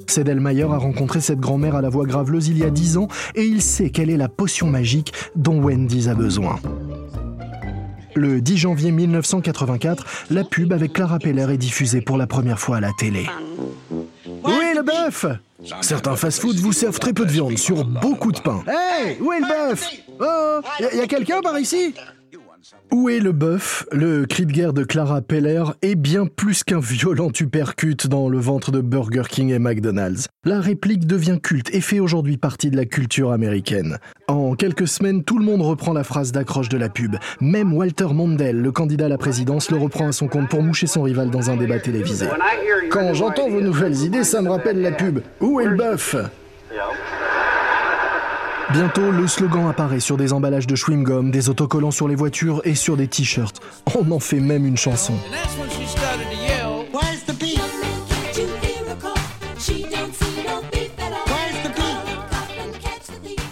Sedelmayer 0.08 0.64
a 0.64 0.76
rencontré 0.76 1.20
cette 1.20 1.38
grand-mère 1.38 1.76
à 1.76 1.82
la 1.82 1.88
voix 1.88 2.04
graveleuse 2.04 2.48
il 2.48 2.58
y 2.58 2.64
a 2.64 2.70
10 2.70 2.96
ans 2.96 3.08
et 3.36 3.44
il 3.44 3.62
sait 3.62 3.90
quelle 3.90 4.10
est 4.10 4.16
la 4.16 4.28
potion 4.28 4.66
magique 4.66 5.12
dont 5.36 5.62
Wendy's 5.62 6.08
a 6.08 6.14
besoin. 6.14 6.58
Le 8.16 8.40
10 8.40 8.56
janvier 8.56 8.90
1984, 8.90 10.26
la 10.30 10.44
pub 10.44 10.72
avec 10.72 10.92
Clara 10.92 11.18
Peller 11.20 11.46
est 11.52 11.58
diffusée 11.58 12.00
pour 12.00 12.16
la 12.16 12.26
première 12.26 12.58
fois 12.58 12.78
à 12.78 12.80
la 12.80 12.92
télé. 12.98 13.26
Oui, 14.44 14.64
le 14.74 14.82
bœuf? 14.82 15.26
Certains 15.80 16.16
fast-foods 16.16 16.56
vous 16.56 16.72
servent 16.72 16.98
très 16.98 17.12
peu 17.12 17.24
de 17.24 17.32
viande 17.32 17.56
sur 17.56 17.84
beaucoup 17.84 18.32
de 18.32 18.40
pain. 18.40 18.62
Hey, 18.66 19.16
où 19.20 19.32
est 19.32 19.40
le 19.40 19.46
bœuf? 19.46 20.03
Oh, 20.20 20.60
y 20.80 21.00
a, 21.00 21.06
quelqu'un 21.06 21.40
par 21.40 21.58
ici? 21.58 21.94
Où 22.92 23.08
est 23.08 23.20
le 23.20 23.32
bœuf? 23.32 23.86
Le 23.92 24.24
cri 24.24 24.46
de 24.46 24.52
guerre 24.52 24.72
de 24.72 24.84
Clara 24.84 25.20
Peller 25.20 25.64
est 25.82 25.96
bien 25.96 26.26
plus 26.26 26.64
qu'un 26.64 26.80
violent 26.80 27.30
uppercut 27.38 28.06
dans 28.06 28.28
le 28.28 28.38
ventre 28.38 28.70
de 28.70 28.80
Burger 28.80 29.24
King 29.28 29.50
et 29.50 29.58
McDonald's. 29.58 30.28
La 30.44 30.60
réplique 30.60 31.06
devient 31.06 31.38
culte 31.42 31.74
et 31.74 31.80
fait 31.80 32.00
aujourd'hui 32.00 32.36
partie 32.36 32.70
de 32.70 32.76
la 32.76 32.84
culture 32.84 33.32
américaine. 33.32 33.98
En 34.28 34.54
quelques 34.54 34.88
semaines, 34.88 35.24
tout 35.24 35.38
le 35.38 35.44
monde 35.44 35.62
reprend 35.62 35.92
la 35.92 36.04
phrase 36.04 36.32
d'accroche 36.32 36.68
de 36.68 36.78
la 36.78 36.88
pub. 36.88 37.16
Même 37.40 37.74
Walter 37.74 38.08
Mondale, 38.12 38.56
le 38.56 38.72
candidat 38.72 39.06
à 39.06 39.08
la 39.08 39.18
présidence, 39.18 39.70
le 39.70 39.76
reprend 39.76 40.08
à 40.08 40.12
son 40.12 40.28
compte 40.28 40.48
pour 40.48 40.62
moucher 40.62 40.86
son 40.86 41.02
rival 41.02 41.30
dans 41.30 41.50
un 41.50 41.56
débat 41.56 41.80
télévisé. 41.80 42.26
Quand 42.90 43.12
j'entends 43.12 43.50
vos 43.50 43.60
nouvelles 43.60 44.02
idées, 44.02 44.24
ça 44.24 44.40
me 44.40 44.48
rappelle 44.48 44.80
la 44.80 44.92
pub. 44.92 45.20
Où 45.40 45.60
est 45.60 45.66
le 45.66 45.76
bœuf? 45.76 46.16
Bientôt, 48.72 49.10
le 49.10 49.26
slogan 49.28 49.68
apparaît 49.68 50.00
sur 50.00 50.16
des 50.16 50.32
emballages 50.32 50.66
de 50.66 50.74
chewing-gum, 50.74 51.30
des 51.30 51.48
autocollants 51.48 51.90
sur 51.90 52.08
les 52.08 52.14
voitures 52.14 52.60
et 52.64 52.74
sur 52.74 52.96
des 52.96 53.08
t-shirts. 53.08 53.60
On 53.94 54.10
en 54.10 54.18
fait 54.18 54.40
même 54.40 54.66
une 54.66 54.76
chanson. 54.76 55.14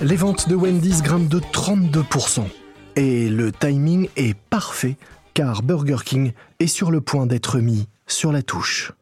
Les 0.00 0.16
ventes 0.16 0.48
de 0.48 0.56
Wendy's 0.56 1.02
grimpent 1.02 1.28
de 1.28 1.38
32%. 1.38 2.44
Et 2.96 3.28
le 3.28 3.52
timing 3.52 4.08
est 4.16 4.34
parfait 4.34 4.96
car 5.34 5.62
Burger 5.62 5.98
King 6.04 6.32
est 6.58 6.66
sur 6.66 6.90
le 6.90 7.00
point 7.00 7.26
d'être 7.26 7.58
mis 7.58 7.88
sur 8.06 8.32
la 8.32 8.42
touche. 8.42 8.92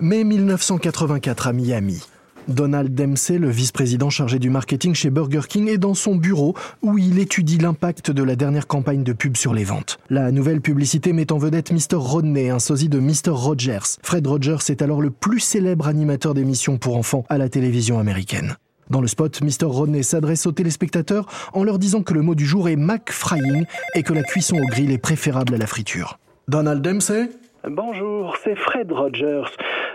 Mai 0.00 0.24
1984 0.24 1.48
à 1.48 1.52
Miami. 1.52 2.02
Donald 2.48 2.94
Dempsey, 2.94 3.38
le 3.38 3.50
vice-président 3.50 4.10
chargé 4.10 4.38
du 4.38 4.50
marketing 4.50 4.94
chez 4.94 5.10
Burger 5.10 5.42
King, 5.48 5.68
est 5.68 5.78
dans 5.78 5.94
son 5.94 6.16
bureau 6.16 6.54
où 6.82 6.98
il 6.98 7.18
étudie 7.18 7.58
l'impact 7.58 8.10
de 8.10 8.22
la 8.22 8.36
dernière 8.36 8.66
campagne 8.66 9.04
de 9.04 9.12
pub 9.12 9.36
sur 9.36 9.54
les 9.54 9.64
ventes. 9.64 9.98
La 10.08 10.32
nouvelle 10.32 10.60
publicité 10.60 11.12
met 11.12 11.32
en 11.32 11.38
vedette 11.38 11.72
Mr. 11.72 11.96
Rodney, 11.96 12.50
un 12.50 12.58
sosie 12.58 12.88
de 12.88 12.98
Mr. 12.98 13.30
Rogers. 13.30 13.98
Fred 14.02 14.26
Rogers 14.26 14.70
est 14.70 14.82
alors 14.82 15.00
le 15.00 15.10
plus 15.10 15.40
célèbre 15.40 15.86
animateur 15.86 16.34
d'émissions 16.34 16.78
pour 16.78 16.96
enfants 16.96 17.24
à 17.28 17.38
la 17.38 17.48
télévision 17.48 17.98
américaine. 17.98 18.56
Dans 18.90 19.00
le 19.00 19.06
spot, 19.06 19.40
Mr. 19.40 19.66
Rodney 19.66 20.02
s'adresse 20.02 20.46
aux 20.46 20.52
téléspectateurs 20.52 21.26
en 21.52 21.62
leur 21.62 21.78
disant 21.78 22.02
que 22.02 22.12
le 22.12 22.22
mot 22.22 22.34
du 22.34 22.44
jour 22.44 22.68
est 22.68 22.76
Mac 22.76 23.12
Frying 23.12 23.64
et 23.94 24.02
que 24.02 24.12
la 24.12 24.24
cuisson 24.24 24.56
au 24.56 24.66
grill 24.66 24.90
est 24.90 24.98
préférable 24.98 25.54
à 25.54 25.58
la 25.58 25.66
friture. 25.68 26.18
Donald 26.48 26.82
Dempsey? 26.82 27.30
Bonjour, 27.68 28.36
c'est 28.42 28.54
Fred 28.54 28.90
Rogers. 28.90 29.44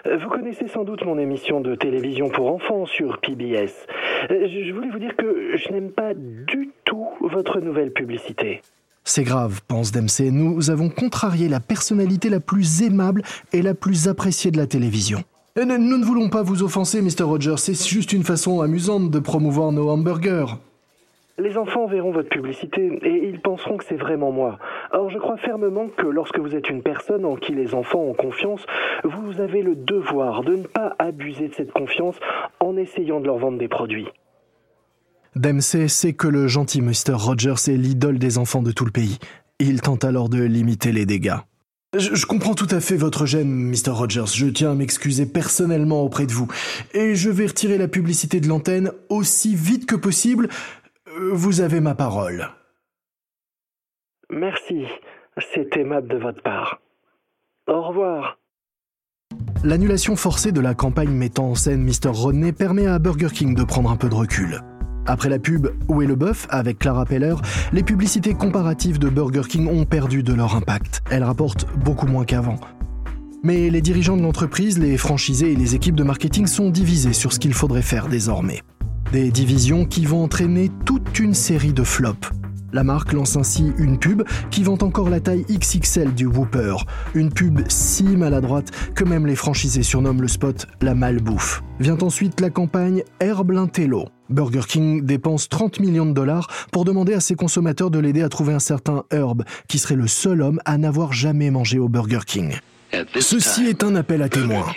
Vous 0.05 0.29
connaissez 0.29 0.67
sans 0.67 0.83
doute 0.83 1.03
mon 1.03 1.17
émission 1.17 1.61
de 1.61 1.73
télévision 1.73 2.29
pour 2.29 2.53
enfants 2.53 2.85
sur 2.85 3.17
PBS. 3.17 3.87
Je 4.29 4.71
voulais 4.71 4.89
vous 4.91 4.99
dire 4.99 5.15
que 5.15 5.57
je 5.57 5.71
n'aime 5.71 5.91
pas 5.91 6.13
du 6.13 6.69
tout 6.83 7.07
votre 7.21 7.59
nouvelle 7.59 7.91
publicité. 7.91 8.61
C'est 9.03 9.23
grave, 9.23 9.61
pense 9.67 9.91
Dempsey. 9.91 10.29
Nous 10.29 10.69
avons 10.69 10.89
contrarié 10.89 11.49
la 11.49 11.59
personnalité 11.59 12.29
la 12.29 12.39
plus 12.39 12.83
aimable 12.83 13.23
et 13.51 13.63
la 13.63 13.73
plus 13.73 14.07
appréciée 14.07 14.51
de 14.51 14.57
la 14.57 14.67
télévision. 14.67 15.23
Nous 15.57 15.65
ne 15.97 16.05
voulons 16.05 16.29
pas 16.29 16.43
vous 16.43 16.61
offenser, 16.61 17.01
Mr. 17.01 17.23
Rogers. 17.23 17.57
C'est 17.57 17.87
juste 17.87 18.13
une 18.13 18.23
façon 18.23 18.61
amusante 18.61 19.09
de 19.09 19.19
promouvoir 19.19 19.71
nos 19.71 19.89
hamburgers. 19.89 20.57
Les 21.37 21.57
enfants 21.57 21.85
verront 21.85 22.11
votre 22.11 22.29
publicité 22.29 22.97
et 23.01 23.27
ils 23.27 23.41
penseront 23.41 23.75
que 23.75 23.83
c'est 23.83 23.97
vraiment 23.97 24.31
moi. 24.31 24.57
Or, 24.93 25.09
je 25.09 25.17
crois 25.17 25.35
fermement 25.35 25.89
que 25.89 26.05
lorsque 26.05 26.39
vous 26.39 26.55
êtes 26.55 26.69
une 26.69 26.81
personne 26.81 27.25
en 27.25 27.35
qui 27.35 27.53
les 27.53 27.73
enfants 27.73 27.99
ont 27.99 28.13
confiance, 28.13 28.65
vous 29.03 29.41
avez 29.41 29.61
le 29.61 29.75
devoir 29.75 30.45
de 30.45 30.55
ne 30.55 30.63
pas 30.63 30.95
abuser 30.97 31.49
de 31.49 31.53
cette 31.53 31.73
confiance 31.73 32.15
en 32.61 32.77
essayant 32.77 33.19
de 33.19 33.25
leur 33.25 33.37
vendre 33.37 33.57
des 33.57 33.67
produits. 33.67 34.07
Dempsey 35.35 35.89
sait 35.89 36.13
que 36.13 36.29
le 36.29 36.47
gentil 36.47 36.81
Mr. 36.81 37.11
Rogers 37.15 37.67
est 37.67 37.77
l'idole 37.77 38.17
des 38.17 38.37
enfants 38.37 38.63
de 38.63 38.71
tout 38.71 38.85
le 38.85 38.91
pays. 38.91 39.19
Il 39.59 39.81
tente 39.81 40.05
alors 40.05 40.29
de 40.29 40.41
limiter 40.41 40.93
les 40.93 41.05
dégâts. 41.05 41.35
Je, 41.97 42.15
je, 42.15 42.25
comprends 42.25 42.55
tout 42.55 42.67
à 42.71 42.79
fait 42.79 42.95
votre 42.95 43.25
gêne, 43.25 43.49
Mr. 43.49 43.91
Rogers. 43.91 44.33
Je 44.33 44.47
tiens 44.47 44.71
à 44.71 44.75
m'excuser 44.75 45.25
personnellement 45.25 46.01
auprès 46.01 46.25
de 46.25 46.31
vous. 46.31 46.47
Et 46.93 47.15
je 47.15 47.29
vais 47.29 47.47
retirer 47.47 47.77
la 47.77 47.89
publicité 47.89 48.39
de 48.39 48.47
l'antenne 48.47 48.91
aussi 49.09 49.55
vite 49.55 49.85
que 49.85 49.95
possible. 49.95 50.47
Vous 51.17 51.61
avez 51.61 51.79
ma 51.79 51.95
parole. 51.95 52.49
Merci, 54.29 54.85
c'est 55.53 55.77
aimable 55.77 56.09
de 56.09 56.17
votre 56.17 56.41
part. 56.41 56.81
Au 57.67 57.81
revoir. 57.81 58.37
L'annulation 59.63 60.17
forcée 60.17 60.51
de 60.51 60.59
la 60.59 60.73
campagne 60.73 61.11
mettant 61.11 61.51
en 61.51 61.55
scène 61.55 61.83
Mr. 61.83 62.09
Rodney 62.09 62.51
permet 62.51 62.87
à 62.87 62.99
Burger 62.99 63.29
King 63.33 63.55
de 63.55 63.63
prendre 63.63 63.89
un 63.91 63.95
peu 63.95 64.09
de 64.09 64.13
recul. 64.13 64.59
Après 65.05 65.29
la 65.29 65.39
pub 65.39 65.67
Où 65.87 66.01
est 66.01 66.05
le 66.05 66.15
bœuf 66.15 66.47
avec 66.49 66.79
Clara 66.79 67.05
Peller, 67.05 67.35
les 67.71 67.83
publicités 67.83 68.33
comparatives 68.33 68.99
de 68.99 69.07
Burger 69.07 69.47
King 69.47 69.69
ont 69.69 69.85
perdu 69.85 70.21
de 70.21 70.33
leur 70.33 70.53
impact. 70.53 71.01
Elles 71.09 71.23
rapportent 71.23 71.65
beaucoup 71.77 72.07
moins 72.07 72.25
qu'avant. 72.25 72.59
Mais 73.41 73.69
les 73.69 73.81
dirigeants 73.81 74.17
de 74.17 74.21
l'entreprise, 74.21 74.79
les 74.79 74.97
franchisés 74.97 75.53
et 75.53 75.55
les 75.55 75.75
équipes 75.75 75.95
de 75.95 76.03
marketing 76.03 76.45
sont 76.45 76.71
divisés 76.71 77.13
sur 77.13 77.31
ce 77.31 77.39
qu'il 77.39 77.53
faudrait 77.53 77.83
faire 77.83 78.09
désormais. 78.09 78.63
Des 79.11 79.31
divisions 79.31 79.85
qui 79.85 80.05
vont 80.05 80.23
entraîner 80.23 80.69
toute 80.85 81.19
une 81.19 81.33
série 81.33 81.73
de 81.73 81.83
flops. 81.83 82.31
La 82.73 82.83
marque 82.83 83.13
lance 83.13 83.37
ainsi 83.37 83.71
une 83.77 83.97
pub 83.97 84.23
qui 84.51 84.63
vend 84.63 84.77
encore 84.81 85.09
la 85.09 85.21
taille 85.21 85.45
XXL 85.49 86.13
du 86.13 86.25
Whooper, 86.25 86.75
une 87.13 87.31
pub 87.31 87.61
si 87.69 88.03
maladroite 88.03 88.71
que 88.95 89.05
même 89.05 89.25
les 89.27 89.37
franchisés 89.37 89.83
surnomment 89.83 90.21
le 90.21 90.27
spot 90.27 90.67
la 90.81 90.95
malbouffe. 90.95 91.63
Vient 91.79 91.97
ensuite 92.01 92.41
la 92.41 92.49
campagne 92.49 93.03
Herbe 93.21 93.51
Lintello. 93.51 94.09
Burger 94.29 94.63
King 94.67 95.05
dépense 95.05 95.47
30 95.47 95.79
millions 95.79 96.05
de 96.05 96.11
dollars 96.11 96.47
pour 96.73 96.83
demander 96.83 97.13
à 97.13 97.21
ses 97.21 97.35
consommateurs 97.35 97.91
de 97.91 97.99
l'aider 97.99 98.23
à 98.23 98.29
trouver 98.29 98.53
un 98.53 98.59
certain 98.59 99.03
Herb, 99.11 99.43
qui 99.69 99.79
serait 99.79 99.95
le 99.95 100.07
seul 100.07 100.41
homme 100.41 100.59
à 100.65 100.77
n'avoir 100.77 101.13
jamais 101.13 101.51
mangé 101.51 101.79
au 101.79 101.87
Burger 101.87 102.21
King. 102.25 102.55
Ceci 103.19 103.67
est 103.67 103.83
un 103.83 103.95
appel 103.95 104.21
à 104.21 104.27
témoins. 104.27 104.67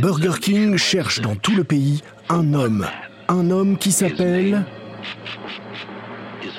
Burger 0.00 0.38
King 0.40 0.76
cherche 0.76 1.20
dans 1.20 1.34
tout 1.34 1.56
le 1.56 1.64
pays 1.64 2.02
un 2.28 2.54
homme 2.54 2.86
un 3.28 3.50
homme 3.50 3.76
qui 3.76 3.92
s'appelle 3.92 4.64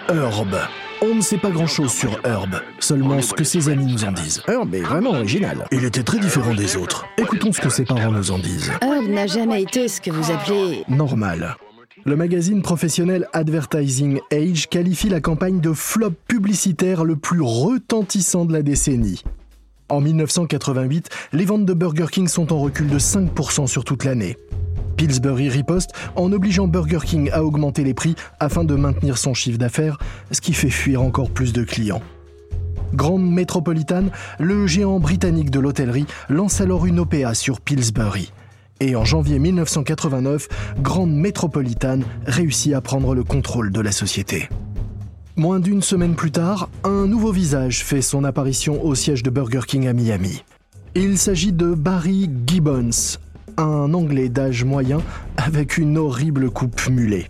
Herb. 0.10 0.56
On 1.02 1.16
ne 1.16 1.22
sait 1.22 1.38
pas 1.38 1.50
grand-chose 1.50 1.92
sur 1.92 2.20
Herb, 2.24 2.62
seulement 2.80 3.22
ce 3.22 3.34
que 3.34 3.44
ses 3.44 3.68
amis 3.70 3.92
nous 3.92 4.06
en 4.06 4.12
disent. 4.12 4.42
Herb 4.48 4.74
est 4.74 4.82
vraiment 4.82 5.12
original. 5.12 5.66
Il 5.72 5.84
était 5.84 6.04
très 6.04 6.20
différent 6.20 6.54
des 6.54 6.78
autres. 6.78 7.06
Écoutons 7.18 7.52
ce 7.52 7.60
que 7.60 7.70
ses 7.70 7.84
parents 7.84 8.12
nous 8.12 8.32
en 8.32 8.40
disent. 8.40 8.72
Herb 8.82 9.08
n'a 9.10 9.28
jamais 9.28 9.64
été 9.64 9.88
ce 9.88 10.00
que 10.00 10.12
vous 10.12 10.32
appelez... 10.32 10.84
Normal. 10.88 11.56
Le 12.06 12.16
magazine 12.16 12.62
professionnel 12.62 13.28
Advertising 13.34 14.20
Age 14.32 14.68
qualifie 14.70 15.10
la 15.10 15.22
campagne 15.22 15.60
de 15.60 15.74
flop 15.74 16.12
publicitaire 16.28 17.04
le 17.04 17.16
plus 17.16 17.42
retentissant 17.42 18.46
de 18.46 18.54
la 18.54 18.62
décennie. 18.62 19.24
En 19.90 20.02
1988, 20.02 21.10
les 21.34 21.46
ventes 21.46 21.66
de 21.66 21.74
Burger 21.74 22.08
King 22.12 22.28
sont 22.28 22.52
en 22.52 22.60
recul 22.60 22.88
de 22.88 23.00
5% 23.00 23.68
sur 23.68 23.84
toute 23.84 24.06
l'année. 24.06 24.38
Pillsbury 25.04 25.50
riposte 25.50 25.92
en 26.16 26.32
obligeant 26.32 26.66
Burger 26.66 27.00
King 27.04 27.30
à 27.34 27.44
augmenter 27.44 27.84
les 27.84 27.94
prix 27.94 28.16
afin 28.40 28.64
de 28.64 28.74
maintenir 28.74 29.18
son 29.18 29.34
chiffre 29.34 29.58
d'affaires, 29.58 29.98
ce 30.32 30.40
qui 30.40 30.54
fait 30.54 30.70
fuir 30.70 31.02
encore 31.02 31.30
plus 31.30 31.52
de 31.52 31.66
clients. 31.66 32.02
Grande 32.94 33.30
Metropolitan, 33.30 34.06
le 34.40 34.66
géant 34.66 35.02
britannique 35.02 35.50
de 35.50 35.60
l'hôtellerie 35.60 36.06
lance 36.30 36.62
alors 36.62 36.86
une 36.86 37.02
OPA 37.02 37.34
sur 37.34 37.60
Pillsbury. 37.60 38.32
Et 38.80 38.96
en 38.96 39.04
janvier 39.04 39.40
1989, 39.40 40.48
Grande 40.80 41.14
Metropolitan 41.14 42.00
réussit 42.26 42.74
à 42.74 42.80
prendre 42.80 43.14
le 43.14 43.26
contrôle 43.26 43.74
de 43.74 43.82
la 43.82 43.92
société. 43.92 44.48
Moins 45.36 45.60
d'une 45.60 45.82
semaine 45.82 46.16
plus 46.16 46.32
tard, 46.32 46.70
un 46.86 47.08
nouveau 47.08 47.34
visage 47.34 47.84
fait 47.84 48.02
son 48.02 48.24
apparition 48.24 48.82
au 48.86 48.96
siège 48.96 49.22
de 49.22 49.30
Burger 49.30 49.64
King 49.68 49.86
à 49.86 49.92
Miami. 49.92 50.46
Il 50.96 51.18
s'agit 51.18 51.52
de 51.52 51.74
Barry 51.74 52.30
Gibbons, 52.46 53.18
un 53.58 53.94
Anglais 53.94 54.30
d'âge 54.30 54.64
moyen 54.64 55.00
avec 55.38 55.78
une 55.78 55.98
horrible 55.98 56.50
coupe 56.50 56.90
mulet. 56.90 57.30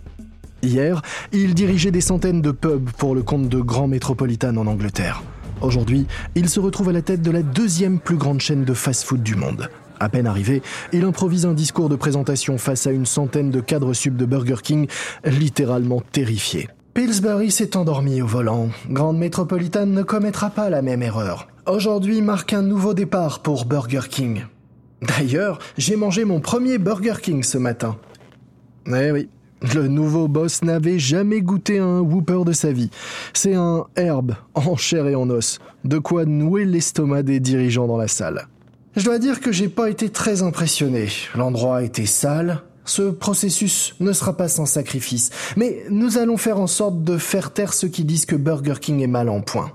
Hier, 0.62 1.02
il 1.32 1.54
dirigeait 1.54 1.90
des 1.90 2.00
centaines 2.00 2.40
de 2.40 2.50
pubs 2.50 2.90
pour 2.92 3.14
le 3.14 3.22
compte 3.22 3.48
de 3.48 3.60
grands 3.60 3.88
métropolitanes 3.88 4.56
en 4.56 4.66
Angleterre. 4.66 5.22
Aujourd'hui, 5.60 6.06
il 6.34 6.48
se 6.48 6.60
retrouve 6.60 6.88
à 6.88 6.92
la 6.92 7.02
tête 7.02 7.22
de 7.22 7.30
la 7.30 7.42
deuxième 7.42 7.98
plus 7.98 8.16
grande 8.16 8.40
chaîne 8.40 8.64
de 8.64 8.74
fast-food 8.74 9.22
du 9.22 9.34
monde. 9.34 9.68
À 10.00 10.08
peine 10.08 10.26
arrivé, 10.26 10.62
il 10.92 11.04
improvise 11.04 11.46
un 11.46 11.54
discours 11.54 11.88
de 11.88 11.96
présentation 11.96 12.58
face 12.58 12.86
à 12.86 12.90
une 12.90 13.06
centaine 13.06 13.50
de 13.50 13.60
cadres 13.60 13.92
sub 13.92 14.16
de 14.16 14.26
Burger 14.26 14.56
King, 14.62 14.86
littéralement 15.24 16.00
terrifiés. 16.00 16.68
Pillsbury 16.94 17.50
s'est 17.50 17.76
endormi 17.76 18.22
au 18.22 18.26
volant. 18.26 18.68
Grande 18.88 19.18
Métropolitane 19.18 19.92
ne 19.92 20.02
commettra 20.02 20.50
pas 20.50 20.70
la 20.70 20.80
même 20.80 21.02
erreur. 21.02 21.48
Aujourd'hui 21.66 22.22
marque 22.22 22.52
un 22.52 22.62
nouveau 22.62 22.94
départ 22.94 23.40
pour 23.40 23.64
Burger 23.64 24.08
King. 24.08 24.44
D'ailleurs, 25.06 25.58
j'ai 25.76 25.96
mangé 25.96 26.24
mon 26.24 26.40
premier 26.40 26.78
Burger 26.78 27.14
King 27.20 27.42
ce 27.42 27.58
matin. 27.58 27.96
Eh 28.86 29.10
oui, 29.10 29.28
le 29.74 29.88
nouveau 29.88 30.28
boss 30.28 30.62
n'avait 30.62 30.98
jamais 30.98 31.40
goûté 31.40 31.78
un 31.78 32.00
Whooper 32.00 32.44
de 32.44 32.52
sa 32.52 32.72
vie. 32.72 32.90
C'est 33.32 33.54
un 33.54 33.86
herbe 33.96 34.34
en 34.54 34.76
chair 34.76 35.06
et 35.06 35.14
en 35.14 35.28
os, 35.30 35.58
de 35.84 35.98
quoi 35.98 36.24
nouer 36.24 36.64
l'estomac 36.64 37.22
des 37.22 37.40
dirigeants 37.40 37.86
dans 37.86 37.96
la 37.96 38.08
salle. 38.08 38.46
Je 38.96 39.04
dois 39.04 39.18
dire 39.18 39.40
que 39.40 39.52
j'ai 39.52 39.68
pas 39.68 39.90
été 39.90 40.08
très 40.08 40.42
impressionné. 40.42 41.08
L'endroit 41.34 41.82
était 41.82 42.06
sale. 42.06 42.62
Ce 42.84 43.02
processus 43.02 43.96
ne 44.00 44.12
sera 44.12 44.36
pas 44.36 44.48
sans 44.48 44.66
sacrifice, 44.66 45.30
mais 45.56 45.84
nous 45.88 46.18
allons 46.18 46.36
faire 46.36 46.60
en 46.60 46.66
sorte 46.66 47.02
de 47.02 47.16
faire 47.16 47.52
taire 47.52 47.72
ceux 47.72 47.88
qui 47.88 48.04
disent 48.04 48.26
que 48.26 48.36
Burger 48.36 48.74
King 48.78 49.00
est 49.00 49.06
mal 49.06 49.30
en 49.30 49.40
point. 49.40 49.72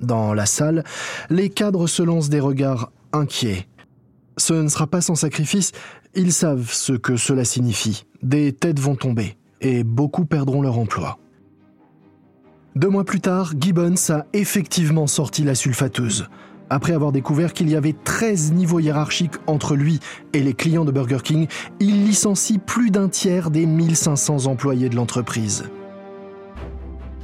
Dans 0.00 0.34
la 0.34 0.46
salle, 0.46 0.84
les 1.30 1.48
cadres 1.48 1.86
se 1.86 2.02
lancent 2.02 2.28
des 2.28 2.40
regards 2.40 2.92
inquiets. 3.12 3.66
Ce 4.36 4.52
ne 4.54 4.68
sera 4.68 4.86
pas 4.86 5.00
sans 5.00 5.14
sacrifice, 5.14 5.72
ils 6.14 6.32
savent 6.32 6.70
ce 6.72 6.92
que 6.92 7.16
cela 7.16 7.44
signifie. 7.44 8.04
Des 8.22 8.52
têtes 8.52 8.80
vont 8.80 8.96
tomber, 8.96 9.36
et 9.60 9.84
beaucoup 9.84 10.24
perdront 10.24 10.62
leur 10.62 10.78
emploi. 10.78 11.18
Deux 12.76 12.88
mois 12.88 13.04
plus 13.04 13.20
tard, 13.20 13.52
Gibbons 13.58 14.10
a 14.10 14.26
effectivement 14.32 15.06
sorti 15.06 15.42
la 15.42 15.54
sulfateuse. 15.54 16.28
Après 16.70 16.92
avoir 16.92 17.12
découvert 17.12 17.54
qu'il 17.54 17.68
y 17.70 17.76
avait 17.76 17.94
13 18.04 18.52
niveaux 18.52 18.78
hiérarchiques 18.78 19.34
entre 19.46 19.74
lui 19.74 20.00
et 20.34 20.42
les 20.42 20.54
clients 20.54 20.84
de 20.84 20.92
Burger 20.92 21.18
King, 21.24 21.48
il 21.80 22.04
licencie 22.04 22.58
plus 22.58 22.90
d'un 22.90 23.08
tiers 23.08 23.50
des 23.50 23.66
1500 23.66 24.46
employés 24.46 24.88
de 24.88 24.96
l'entreprise. 24.96 25.64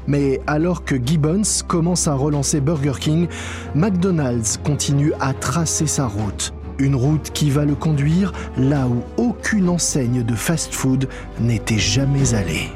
Mais 0.06 0.40
alors 0.46 0.84
que 0.84 0.96
Gibbons 0.96 1.62
commence 1.66 2.08
à 2.08 2.14
relancer 2.14 2.60
Burger 2.60 2.94
King, 3.00 3.26
McDonald's 3.74 4.58
continue 4.62 5.12
à 5.20 5.32
tracer 5.32 5.86
sa 5.86 6.06
route. 6.06 6.52
Une 6.78 6.96
route 6.96 7.30
qui 7.30 7.50
va 7.50 7.64
le 7.64 7.74
conduire 7.74 8.32
là 8.56 8.86
où 8.88 9.02
aucune 9.16 9.68
enseigne 9.68 10.22
de 10.22 10.34
fast-food 10.34 11.08
n'était 11.40 11.78
jamais 11.78 12.34
allée. 12.34 12.70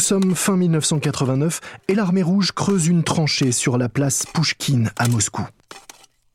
Nous 0.00 0.06
sommes 0.06 0.34
fin 0.34 0.56
1989 0.56 1.60
et 1.88 1.94
l'armée 1.94 2.22
rouge 2.22 2.52
creuse 2.52 2.86
une 2.86 3.04
tranchée 3.04 3.52
sur 3.52 3.76
la 3.76 3.90
place 3.90 4.24
Pouchkine 4.32 4.90
à 4.96 5.08
Moscou. 5.08 5.46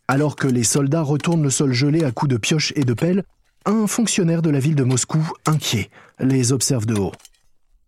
Alors 0.07 0.35
que 0.35 0.47
les 0.47 0.63
soldats 0.63 1.01
retournent 1.01 1.41
le 1.41 1.49
sol 1.49 1.73
gelé 1.73 2.03
à 2.03 2.11
coups 2.11 2.29
de 2.29 2.37
pioche 2.37 2.73
et 2.75 2.83
de 2.83 2.93
pelle, 2.93 3.23
un 3.65 3.87
fonctionnaire 3.87 4.43
de 4.43 4.51
la 4.51 4.59
ville 4.59 4.75
de 4.75 4.83
Moscou, 4.83 5.17
inquiet, 5.47 5.89
les 6.19 6.51
observe 6.51 6.85
de 6.85 6.93
haut. 6.93 7.11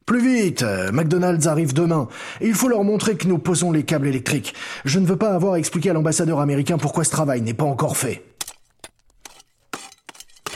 Plus 0.08 0.20
vite, 0.20 0.66
McDonald's 0.92 1.46
arrive 1.46 1.76
demain. 1.76 2.08
Il 2.42 2.56
faut 2.56 2.70
leur 2.70 2.84
montrer 2.84 3.16
que 3.16 3.28
nous 3.28 3.38
posons 3.38 3.72
les 3.72 3.84
câbles 3.84 4.08
électriques. 4.08 4.56
Je 4.84 4.98
ne 4.98 5.06
veux 5.06 5.16
pas 5.16 5.36
avoir 5.36 5.54
à 5.54 5.60
expliquer 5.60 5.92
à 5.92 5.94
l'ambassadeur 5.94 6.40
américain 6.40 6.80
pourquoi 6.80 7.04
ce 7.04 7.12
travail 7.12 7.42
n'est 7.42 7.54
pas 7.54 7.66
encore 7.66 7.98
fait. 7.98 8.26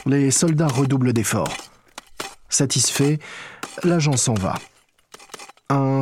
Les 0.04 0.32
soldats 0.32 0.66
redoublent 0.66 1.12
d'efforts. 1.12 1.56
Satisfait, 2.48 3.20
l'agent 3.84 4.16
s'en 4.16 4.34
va. 4.34 4.56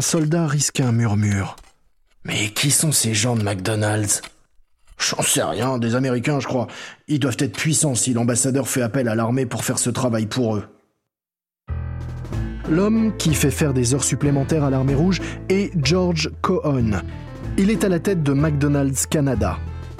Un 0.01 0.03
soldat 0.03 0.47
risque 0.47 0.81
un 0.81 0.93
murmure. 0.93 1.57
Mais 2.25 2.49
qui 2.55 2.71
sont 2.71 2.91
ces 2.91 3.13
gens 3.13 3.37
de 3.37 3.43
McDonald's? 3.43 4.23
J'en 4.97 5.21
sais 5.21 5.43
rien, 5.43 5.77
des 5.77 5.95
Américains, 5.95 6.41
je 6.41 6.47
crois. 6.47 6.69
Ils 7.07 7.21
doivent 7.21 7.37
être 7.39 7.53
puissants 7.53 7.95
si 7.95 8.15
l'ambassadeur 8.15 8.67
fait 8.67 8.81
appel 8.81 9.09
à 9.09 9.15
l'armée 9.15 9.45
pour 9.45 9.63
faire 9.63 9.79
ce 9.79 9.91
travail 9.91 10.25
pour 10.25 10.57
eux. 10.57 10.65
L'homme 12.71 13.15
qui 13.19 13.35
fait 13.35 13.51
faire 13.51 13.75
des 13.75 13.93
heures 13.93 14.03
supplémentaires 14.03 14.65
à 14.65 14.71
l'armée 14.71 14.95
rouge 14.95 15.21
est 15.51 15.71
George 15.85 16.31
Cohen. 16.41 17.03
Il 17.59 17.69
est 17.69 17.85
à 17.85 17.91
la 17.91 17.99
tête 17.99 18.23
de 18.23 18.33
McDonald's 18.33 19.05
Canada. 19.05 19.59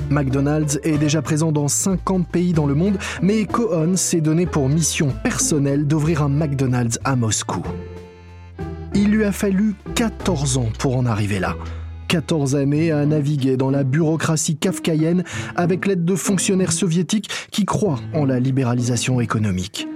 McDonald's 0.09 0.81
est 0.83 0.97
déjà 0.97 1.21
présent 1.21 1.53
dans 1.53 1.69
50 1.69 2.27
pays 2.27 2.55
dans 2.55 2.67
le 2.67 2.75
monde, 2.75 2.97
mais 3.21 3.45
Cohen 3.45 3.97
s'est 3.97 4.23
donné 4.23 4.47
pour 4.47 4.71
mission 4.71 5.11
personnelle 5.23 5.87
d'ouvrir 5.87 6.23
un 6.23 6.31
McDonald's 6.31 6.99
à 7.05 7.17
Moscou. 7.17 7.63
Il 8.95 9.11
lui 9.11 9.25
a 9.25 9.33
fallu 9.33 9.75
14 9.95 10.59
ans 10.59 10.69
pour 10.79 10.97
en 10.97 11.07
arriver 11.07 11.39
là. 11.39 11.57
14 12.09 12.57
années 12.57 12.91
à 12.91 13.07
naviguer 13.07 13.57
dans 13.57 13.71
la 13.71 13.85
bureaucratie 13.85 14.57
kafkaïenne 14.57 15.23
avec 15.55 15.87
l'aide 15.87 16.05
de 16.05 16.17
fonctionnaires 16.17 16.73
soviétiques 16.73 17.31
qui 17.53 17.65
croient 17.65 18.01
en 18.15 18.25
la 18.25 18.41
libéralisation 18.41 19.21
économique. 19.21 19.87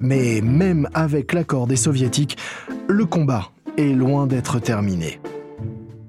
Mais 0.00 0.40
même 0.40 0.88
avec 0.94 1.34
l'accord 1.34 1.66
des 1.66 1.76
soviétiques, 1.76 2.38
le 2.88 3.04
combat 3.04 3.50
est 3.76 3.92
loin 3.92 4.26
d'être 4.26 4.60
terminé. 4.60 5.20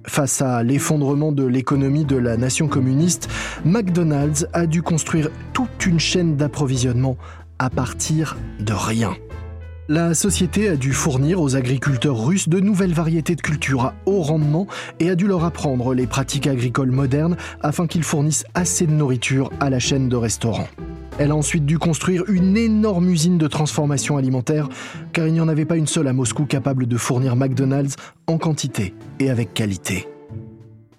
Face 0.07 0.41
à 0.41 0.63
l'effondrement 0.63 1.33
de 1.33 1.45
l'économie 1.45 2.05
de 2.05 2.15
la 2.15 2.37
nation 2.37 2.67
communiste, 2.67 3.29
McDonald's 3.65 4.47
a 4.53 4.65
dû 4.65 4.81
construire 4.81 5.29
toute 5.51 5.85
une 5.85 5.99
chaîne 5.99 6.37
d'approvisionnement 6.37 7.17
à 7.59 7.69
partir 7.69 8.37
de 8.59 8.73
rien. 8.73 9.13
La 9.91 10.13
société 10.13 10.69
a 10.69 10.75
dû 10.75 10.93
fournir 10.93 11.41
aux 11.41 11.55
agriculteurs 11.55 12.23
russes 12.23 12.47
de 12.47 12.59
nouvelles 12.59 12.93
variétés 12.93 13.35
de 13.35 13.41
cultures 13.41 13.85
à 13.85 13.95
haut 14.05 14.21
rendement 14.21 14.67
et 14.99 15.09
a 15.09 15.15
dû 15.15 15.25
leur 15.25 15.43
apprendre 15.43 15.95
les 15.95 16.05
pratiques 16.05 16.45
agricoles 16.45 16.91
modernes 16.91 17.35
afin 17.61 17.87
qu'ils 17.87 18.03
fournissent 18.03 18.45
assez 18.53 18.85
de 18.85 18.91
nourriture 18.91 19.51
à 19.59 19.71
la 19.71 19.79
chaîne 19.79 20.07
de 20.07 20.15
restaurants. 20.15 20.67
Elle 21.17 21.31
a 21.31 21.35
ensuite 21.35 21.65
dû 21.65 21.79
construire 21.79 22.23
une 22.27 22.55
énorme 22.55 23.09
usine 23.09 23.39
de 23.39 23.47
transformation 23.47 24.17
alimentaire, 24.17 24.69
car 25.11 25.25
il 25.25 25.33
n'y 25.33 25.41
en 25.41 25.47
avait 25.47 25.65
pas 25.65 25.75
une 25.75 25.87
seule 25.87 26.07
à 26.07 26.13
Moscou 26.13 26.45
capable 26.45 26.85
de 26.85 26.97
fournir 26.97 27.35
McDonald's 27.35 27.95
en 28.27 28.37
quantité 28.37 28.93
et 29.17 29.31
avec 29.31 29.55
qualité. 29.55 30.07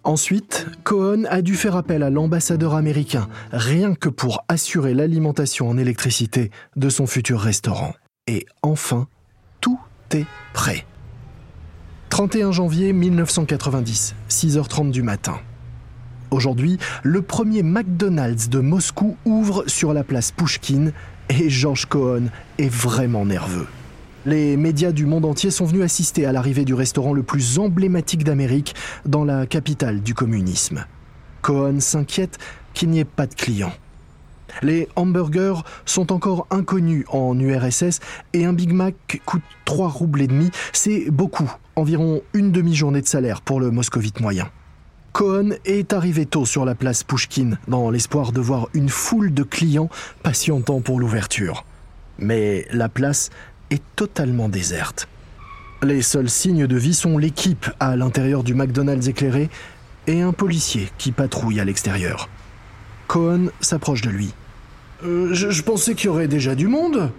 Ensuite, 0.02 0.66
Cohen 0.82 1.26
a 1.30 1.42
dû 1.42 1.54
faire 1.54 1.76
appel 1.76 2.02
à 2.02 2.10
l'ambassadeur 2.10 2.74
américain, 2.74 3.28
rien 3.52 3.94
que 3.94 4.08
pour 4.08 4.44
assurer 4.48 4.94
l'alimentation 4.94 5.68
en 5.68 5.78
électricité 5.78 6.50
de 6.74 6.88
son 6.88 7.06
futur 7.06 7.38
restaurant. 7.38 7.92
Et 8.30 8.46
enfin, 8.62 9.08
tout 9.60 9.80
est 10.12 10.24
prêt. 10.52 10.86
31 12.10 12.52
janvier 12.52 12.92
1990, 12.92 14.14
6h30 14.28 14.92
du 14.92 15.02
matin. 15.02 15.40
Aujourd'hui, 16.30 16.78
le 17.02 17.22
premier 17.22 17.64
McDonald's 17.64 18.48
de 18.48 18.60
Moscou 18.60 19.16
ouvre 19.24 19.64
sur 19.66 19.92
la 19.92 20.04
place 20.04 20.30
Pushkin 20.30 20.92
et 21.28 21.50
George 21.50 21.86
Cohen 21.86 22.26
est 22.58 22.72
vraiment 22.72 23.26
nerveux. 23.26 23.66
Les 24.26 24.56
médias 24.56 24.92
du 24.92 25.06
monde 25.06 25.24
entier 25.24 25.50
sont 25.50 25.64
venus 25.64 25.82
assister 25.82 26.24
à 26.24 26.30
l'arrivée 26.30 26.64
du 26.64 26.74
restaurant 26.74 27.12
le 27.12 27.24
plus 27.24 27.58
emblématique 27.58 28.22
d'Amérique 28.22 28.76
dans 29.06 29.24
la 29.24 29.44
capitale 29.44 30.02
du 30.02 30.14
communisme. 30.14 30.84
Cohen 31.42 31.80
s'inquiète 31.80 32.38
qu'il 32.74 32.90
n'y 32.90 33.00
ait 33.00 33.04
pas 33.04 33.26
de 33.26 33.34
clients. 33.34 33.72
Les 34.62 34.88
hamburgers 34.96 35.62
sont 35.84 36.12
encore 36.12 36.46
inconnus 36.50 37.04
en 37.08 37.38
URSS 37.38 38.00
et 38.32 38.44
un 38.44 38.52
Big 38.52 38.72
Mac 38.72 39.20
coûte 39.24 39.42
3 39.64 39.88
roubles 39.88 40.22
et 40.22 40.26
demi. 40.26 40.50
C'est 40.72 41.10
beaucoup, 41.10 41.50
environ 41.76 42.22
une 42.34 42.52
demi-journée 42.52 43.02
de 43.02 43.06
salaire 43.06 43.40
pour 43.40 43.60
le 43.60 43.70
moscovite 43.70 44.20
moyen. 44.20 44.48
Cohen 45.12 45.50
est 45.64 45.92
arrivé 45.92 46.24
tôt 46.24 46.46
sur 46.46 46.64
la 46.64 46.74
place 46.74 47.02
Pushkin 47.02 47.58
dans 47.66 47.90
l'espoir 47.90 48.32
de 48.32 48.40
voir 48.40 48.68
une 48.74 48.88
foule 48.88 49.34
de 49.34 49.42
clients 49.42 49.88
patientant 50.22 50.80
pour 50.80 51.00
l'ouverture. 51.00 51.64
Mais 52.18 52.66
la 52.70 52.88
place 52.88 53.30
est 53.70 53.82
totalement 53.96 54.48
déserte. 54.48 55.08
Les 55.82 56.02
seuls 56.02 56.28
signes 56.28 56.66
de 56.66 56.76
vie 56.76 56.94
sont 56.94 57.18
l'équipe 57.18 57.70
à 57.80 57.96
l'intérieur 57.96 58.44
du 58.44 58.54
McDonald's 58.54 59.08
éclairé 59.08 59.48
et 60.06 60.20
un 60.20 60.32
policier 60.32 60.90
qui 60.98 61.10
patrouille 61.10 61.58
à 61.58 61.64
l'extérieur. 61.64 62.28
Cohen 63.10 63.46
s'approche 63.60 64.02
de 64.02 64.08
lui. 64.08 64.32
Euh, 65.04 65.34
je, 65.34 65.62
pensais 65.62 65.96
qu'il 65.96 66.06
y 66.06 66.08
aurait 66.10 66.28
déjà 66.28 66.54
du 66.54 66.68
monde. 66.68 67.10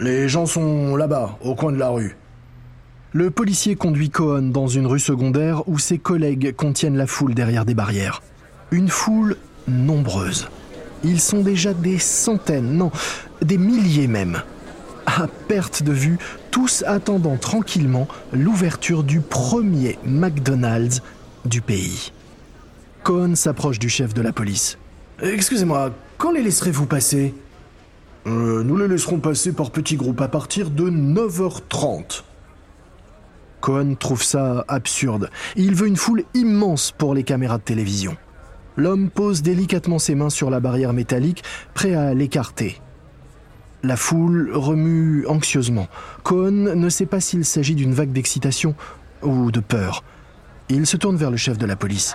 Les 0.00 0.30
gens 0.30 0.46
sont 0.46 0.96
là-bas, 0.96 1.36
au 1.42 1.54
coin 1.54 1.72
de 1.72 1.76
la 1.76 1.90
rue. 1.90 2.16
Le 3.12 3.30
policier 3.30 3.76
conduit 3.76 4.08
Cohen 4.08 4.44
dans 4.44 4.66
une 4.66 4.86
rue 4.86 4.98
secondaire 4.98 5.68
où 5.68 5.78
ses 5.78 5.98
collègues 5.98 6.56
contiennent 6.56 6.96
la 6.96 7.06
foule 7.06 7.34
derrière 7.34 7.66
des 7.66 7.74
barrières. 7.74 8.22
Une 8.70 8.88
foule 8.88 9.36
nombreuse. 9.66 10.48
Ils 11.04 11.20
sont 11.20 11.42
déjà 11.42 11.74
des 11.74 11.98
centaines, 11.98 12.72
non, 12.72 12.90
des 13.42 13.58
milliers 13.58 14.08
même. 14.08 14.40
À 15.04 15.26
perte 15.48 15.82
de 15.82 15.92
vue, 15.92 16.16
tous 16.50 16.82
attendant 16.86 17.36
tranquillement 17.36 18.08
l'ouverture 18.32 19.04
du 19.04 19.20
premier 19.20 19.98
McDonald's 20.06 21.02
du 21.44 21.60
pays. 21.60 22.10
Cohen 23.08 23.36
s'approche 23.36 23.78
du 23.78 23.88
chef 23.88 24.12
de 24.12 24.20
la 24.20 24.34
police. 24.34 24.76
Excusez-moi, 25.22 25.92
Quand 26.18 26.30
les 26.30 26.42
laisserez-vous 26.42 26.84
passer? 26.84 27.34
Euh, 28.26 28.62
Nous 28.62 28.76
les 28.76 28.86
laisserons 28.86 29.18
passer 29.18 29.52
par 29.52 29.70
petits 29.70 29.96
groupes 29.96 30.20
à 30.20 30.28
partir 30.28 30.68
de 30.68 30.90
9h30. 30.90 32.22
Cohen 33.62 33.94
trouve 33.98 34.22
ça 34.22 34.62
absurde. 34.68 35.30
Il 35.56 35.74
veut 35.74 35.86
une 35.86 35.96
foule 35.96 36.24
immense 36.34 36.90
pour 36.90 37.14
les 37.14 37.22
caméras 37.22 37.56
de 37.56 37.62
télévision. 37.62 38.14
L'homme 38.76 39.08
pose 39.08 39.40
délicatement 39.40 39.98
ses 39.98 40.14
mains 40.14 40.28
sur 40.28 40.50
la 40.50 40.60
barrière 40.60 40.92
métallique, 40.92 41.44
prêt 41.72 41.94
à 41.94 42.12
l'écarter. 42.12 42.78
La 43.82 43.96
foule 43.96 44.50
remue 44.52 45.26
anxieusement. 45.28 45.88
Cohen 46.24 46.74
ne 46.76 46.88
sait 46.90 47.06
pas 47.06 47.20
s'il 47.20 47.46
s'agit 47.46 47.74
d'une 47.74 47.94
vague 47.94 48.12
d'excitation 48.12 48.74
ou 49.22 49.50
de 49.50 49.60
peur. 49.60 50.04
Il 50.68 50.86
se 50.86 50.98
tourne 50.98 51.16
vers 51.16 51.30
le 51.30 51.38
chef 51.38 51.56
de 51.56 51.64
la 51.64 51.74
police. 51.74 52.14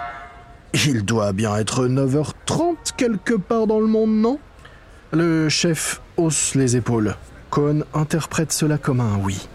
Il 0.74 1.06
doit 1.06 1.34
bien 1.34 1.56
être 1.56 1.88
9h30 1.88 2.96
quelque 2.98 3.36
part 3.36 3.68
dans 3.68 3.80
le 3.80 3.86
monde, 3.86 4.10
non? 4.10 4.40
Le 5.12 5.48
chef 5.48 6.02
hausse 6.18 6.56
les 6.56 6.76
épaules. 6.76 7.16
Cohen 7.52 7.82
interprète 7.94 8.52
cela 8.52 8.80
comme 8.80 9.00
un 9.00 9.20
oui. 9.24 9.48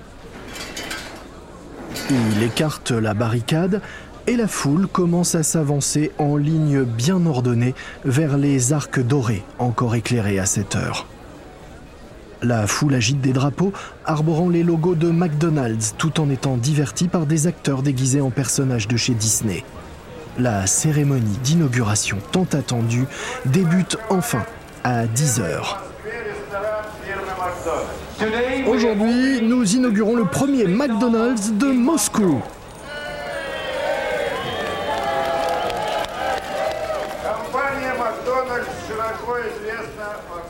Il 2.11 2.43
écarte 2.43 2.93
la 2.93 3.15
barricade 3.15 3.83
et 4.29 4.37
la 4.37 4.47
foule 4.47 4.87
commence 4.87 5.35
à 5.35 5.43
s'avancer 5.43 6.13
en 6.19 6.37
ligne 6.37 6.85
bien 6.85 7.27
ordonnée 7.27 7.75
vers 8.05 8.39
les 8.39 8.73
arcs 8.73 9.01
dorés 9.01 9.43
encore 9.59 9.97
éclairés 9.97 10.39
à 10.39 10.47
cette 10.47 10.77
heure. 10.77 11.07
La 12.43 12.69
foule 12.69 12.95
agite 12.95 13.21
des 13.21 13.33
drapeaux 13.33 13.73
arborant 14.05 14.49
les 14.49 14.63
logos 14.63 14.95
de 14.95 15.11
McDonald's 15.11 15.97
tout 15.99 16.21
en 16.21 16.31
étant 16.31 16.57
divertie 16.57 17.09
par 17.09 17.27
des 17.27 17.49
acteurs 17.49 17.83
déguisés 17.83 18.21
en 18.21 18.31
personnages 18.31 18.87
de 18.87 18.97
chez 18.97 19.15
Disney. 19.15 19.65
La 20.39 20.69
cérémonie 20.69 21.37
d'inauguration 21.43 22.19
tant 22.31 22.47
attendue 22.53 23.07
débute 23.45 23.97
enfin 24.09 24.45
à 24.85 25.05
10h. 25.07 25.79
Aujourd'hui, 28.69 29.43
nous 29.43 29.65
inaugurons 29.75 30.15
le 30.15 30.27
premier 30.27 30.67
McDonald's 30.67 31.53
de 31.55 31.67
Moscou. 31.67 32.41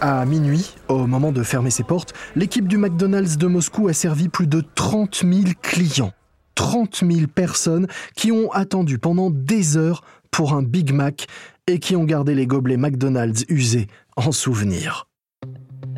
À 0.02 0.26
minuit, 0.26 0.76
au 0.88 1.06
moment 1.06 1.32
de 1.32 1.42
fermer 1.42 1.70
ses 1.70 1.82
portes, 1.82 2.12
l'équipe 2.36 2.68
du 2.68 2.76
McDonald's 2.76 3.38
de 3.38 3.46
Moscou 3.46 3.88
a 3.88 3.94
servi 3.94 4.28
plus 4.28 4.46
de 4.46 4.62
30 4.74 5.22
000 5.24 5.54
clients. 5.62 6.12
30 6.58 7.04
000 7.08 7.28
personnes 7.32 7.86
qui 8.16 8.32
ont 8.32 8.50
attendu 8.50 8.98
pendant 8.98 9.30
des 9.30 9.76
heures 9.76 10.02
pour 10.32 10.54
un 10.54 10.62
Big 10.64 10.92
Mac 10.92 11.28
et 11.68 11.78
qui 11.78 11.94
ont 11.94 12.02
gardé 12.02 12.34
les 12.34 12.48
gobelets 12.48 12.76
McDonald's 12.76 13.44
usés 13.48 13.86
en 14.16 14.32
souvenir. 14.32 15.06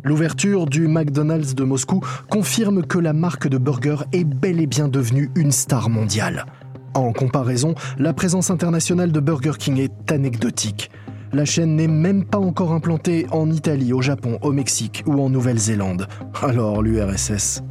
L'ouverture 0.03 0.67
du 0.67 0.87
McDonald's 0.87 1.55
de 1.55 1.63
Moscou 1.63 2.01
confirme 2.29 2.85
que 2.85 2.99
la 2.99 3.11
marque 3.11 3.47
de 3.47 3.57
burger 3.57 3.97
est 4.13 4.23
bel 4.23 4.59
et 4.59 4.67
bien 4.67 4.87
devenue 4.87 5.31
une 5.35 5.51
star 5.51 5.89
mondiale. 5.89 6.45
En 6.93 7.11
comparaison, 7.11 7.73
la 7.97 8.13
présence 8.13 8.51
internationale 8.51 9.11
de 9.11 9.19
Burger 9.19 9.53
King 9.57 9.79
est 9.79 10.11
anecdotique. 10.11 10.91
La 11.33 11.45
chaîne 11.45 11.75
n'est 11.75 11.87
même 11.87 12.23
pas 12.23 12.37
encore 12.37 12.71
implantée 12.71 13.25
en 13.31 13.49
Italie, 13.49 13.93
au 13.93 14.01
Japon, 14.03 14.37
au 14.43 14.51
Mexique 14.51 15.03
ou 15.07 15.19
en 15.23 15.31
Nouvelle-Zélande. 15.31 16.07
Alors 16.43 16.83
l'URSS. 16.83 17.63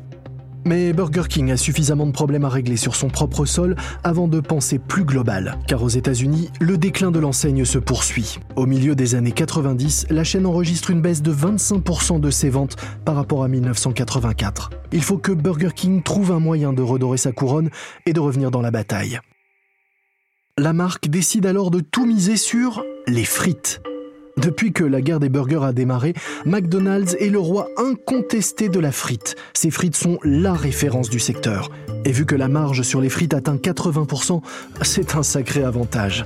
Mais 0.65 0.93
Burger 0.93 1.25
King 1.29 1.51
a 1.51 1.57
suffisamment 1.57 2.07
de 2.07 2.13
problèmes 2.13 2.45
à 2.45 2.49
régler 2.49 2.77
sur 2.77 2.95
son 2.95 3.09
propre 3.09 3.45
sol 3.45 3.77
avant 4.05 4.29
de 4.29 4.41
penser 4.41 4.79
plus 4.79 5.05
global, 5.05 5.59
car 5.67 5.83
aux 5.83 5.89
États-Unis, 5.89 6.51
le 6.61 6.77
déclin 6.77 7.11
de 7.11 7.19
l'enseigne 7.19 7.65
se 7.65 7.79
poursuit. 7.79 8.39
Au 8.57 8.67
milieu 8.67 8.95
des 8.95 9.15
années 9.15 9.33
90, 9.33 10.07
la 10.11 10.25
chaîne 10.25 10.47
enregistre 10.47 10.91
une 10.91 11.01
baisse 11.01 11.23
de 11.23 11.33
25% 11.33 12.21
de 12.21 12.31
ses 12.31 12.51
ventes 12.51 12.77
par 13.05 13.17
rapport 13.17 13.43
à 13.43 13.49
1984. 13.49 14.71
Il 14.93 15.03
faut 15.03 15.19
que 15.19 15.33
Burger 15.33 15.71
King 15.75 16.03
trouve 16.03 16.33
un 16.33 16.41
moyen 16.41 16.73
de 16.73 16.83
redorer 16.83 17.19
sa 17.19 17.33
couronne 17.33 17.71
et 18.07 18.13
de 18.13 18.21
revenir 18.21 18.51
dans 18.51 18.61
la 18.61 18.71
bataille. 18.71 19.21
La 20.59 20.73
marque 20.73 21.09
décide 21.09 21.47
alors 21.47 21.71
de 21.71 21.81
tout 21.81 22.05
miser 22.05 22.37
sur 22.37 22.85
les 23.07 23.25
frites. 23.25 23.81
Depuis 24.41 24.73
que 24.73 24.85
la 24.85 25.03
guerre 25.03 25.21
des 25.21 25.29
burgers 25.29 25.65
a 25.65 25.73
démarré, 25.73 26.15
McDonald's 26.47 27.15
est 27.21 27.29
le 27.29 27.39
roi 27.39 27.69
incontesté 27.77 28.71
de 28.71 28.81
la 28.81 28.91
frite. 28.91 29.37
Ces 29.53 29.71
frites 29.71 29.97
sont 29.97 30.19
la 30.25 30.55
référence 30.55 31.11
du 31.11 31.19
secteur. 31.19 31.71
Et 32.07 32.13
vu 32.13 32.25
que 32.25 32.35
la 32.35 32.49
marge 32.49 32.81
sur 32.83 33.03
les 33.03 33.11
frites 33.11 33.35
atteint 33.35 33.57
80%, 33.57 34.41
c'est 34.81 35.15
un 35.15 35.23
sacré 35.23 35.63
avantage. 35.63 36.25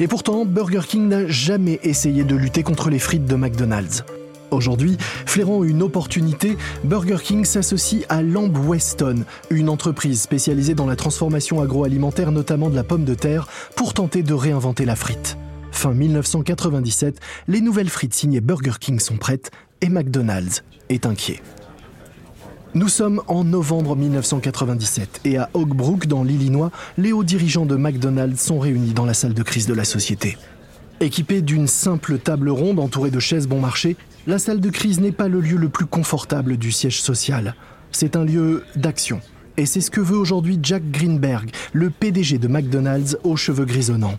Et 0.00 0.06
pourtant, 0.06 0.44
Burger 0.44 0.82
King 0.86 1.08
n'a 1.08 1.26
jamais 1.26 1.80
essayé 1.82 2.24
de 2.24 2.36
lutter 2.36 2.62
contre 2.62 2.90
les 2.90 2.98
frites 2.98 3.24
de 3.24 3.36
McDonald's. 3.36 4.04
Aujourd'hui, 4.50 4.98
flairant 5.24 5.64
une 5.64 5.82
opportunité, 5.82 6.58
Burger 6.84 7.18
King 7.22 7.46
s'associe 7.46 8.04
à 8.10 8.22
Lamb 8.22 8.54
Weston, 8.66 9.24
une 9.48 9.70
entreprise 9.70 10.20
spécialisée 10.20 10.74
dans 10.74 10.86
la 10.86 10.96
transformation 10.96 11.62
agroalimentaire, 11.62 12.32
notamment 12.32 12.68
de 12.68 12.76
la 12.76 12.84
pomme 12.84 13.04
de 13.04 13.14
terre, 13.14 13.48
pour 13.76 13.94
tenter 13.94 14.22
de 14.22 14.34
réinventer 14.34 14.84
la 14.84 14.94
frite. 14.94 15.38
Fin 15.76 15.92
1997, 15.92 17.20
les 17.48 17.60
nouvelles 17.60 17.90
frites 17.90 18.14
signées 18.14 18.40
Burger 18.40 18.78
King 18.80 18.98
sont 18.98 19.18
prêtes 19.18 19.50
et 19.82 19.90
McDonald's 19.90 20.64
est 20.88 21.04
inquiet. 21.04 21.42
Nous 22.72 22.88
sommes 22.88 23.20
en 23.26 23.44
novembre 23.44 23.94
1997 23.94 25.20
et 25.26 25.36
à 25.36 25.50
Oak 25.52 25.68
Brook, 25.68 26.06
dans 26.06 26.24
l'Illinois, 26.24 26.70
les 26.96 27.12
hauts 27.12 27.24
dirigeants 27.24 27.66
de 27.66 27.76
McDonald's 27.76 28.40
sont 28.40 28.58
réunis 28.58 28.94
dans 28.94 29.04
la 29.04 29.12
salle 29.12 29.34
de 29.34 29.42
crise 29.42 29.66
de 29.66 29.74
la 29.74 29.84
société. 29.84 30.38
Équipée 31.00 31.42
d'une 31.42 31.66
simple 31.66 32.16
table 32.20 32.48
ronde 32.48 32.80
entourée 32.80 33.10
de 33.10 33.20
chaises 33.20 33.46
bon 33.46 33.60
marché, 33.60 33.98
la 34.26 34.38
salle 34.38 34.62
de 34.62 34.70
crise 34.70 34.98
n'est 34.98 35.12
pas 35.12 35.28
le 35.28 35.40
lieu 35.40 35.58
le 35.58 35.68
plus 35.68 35.84
confortable 35.84 36.56
du 36.56 36.72
siège 36.72 37.02
social. 37.02 37.54
C'est 37.92 38.16
un 38.16 38.24
lieu 38.24 38.64
d'action. 38.76 39.20
Et 39.58 39.66
c'est 39.66 39.82
ce 39.82 39.90
que 39.90 40.00
veut 40.00 40.16
aujourd'hui 40.16 40.58
Jack 40.62 40.90
Greenberg, 40.90 41.50
le 41.74 41.90
PDG 41.90 42.38
de 42.38 42.48
McDonald's 42.48 43.18
aux 43.24 43.36
cheveux 43.36 43.66
grisonnants. 43.66 44.18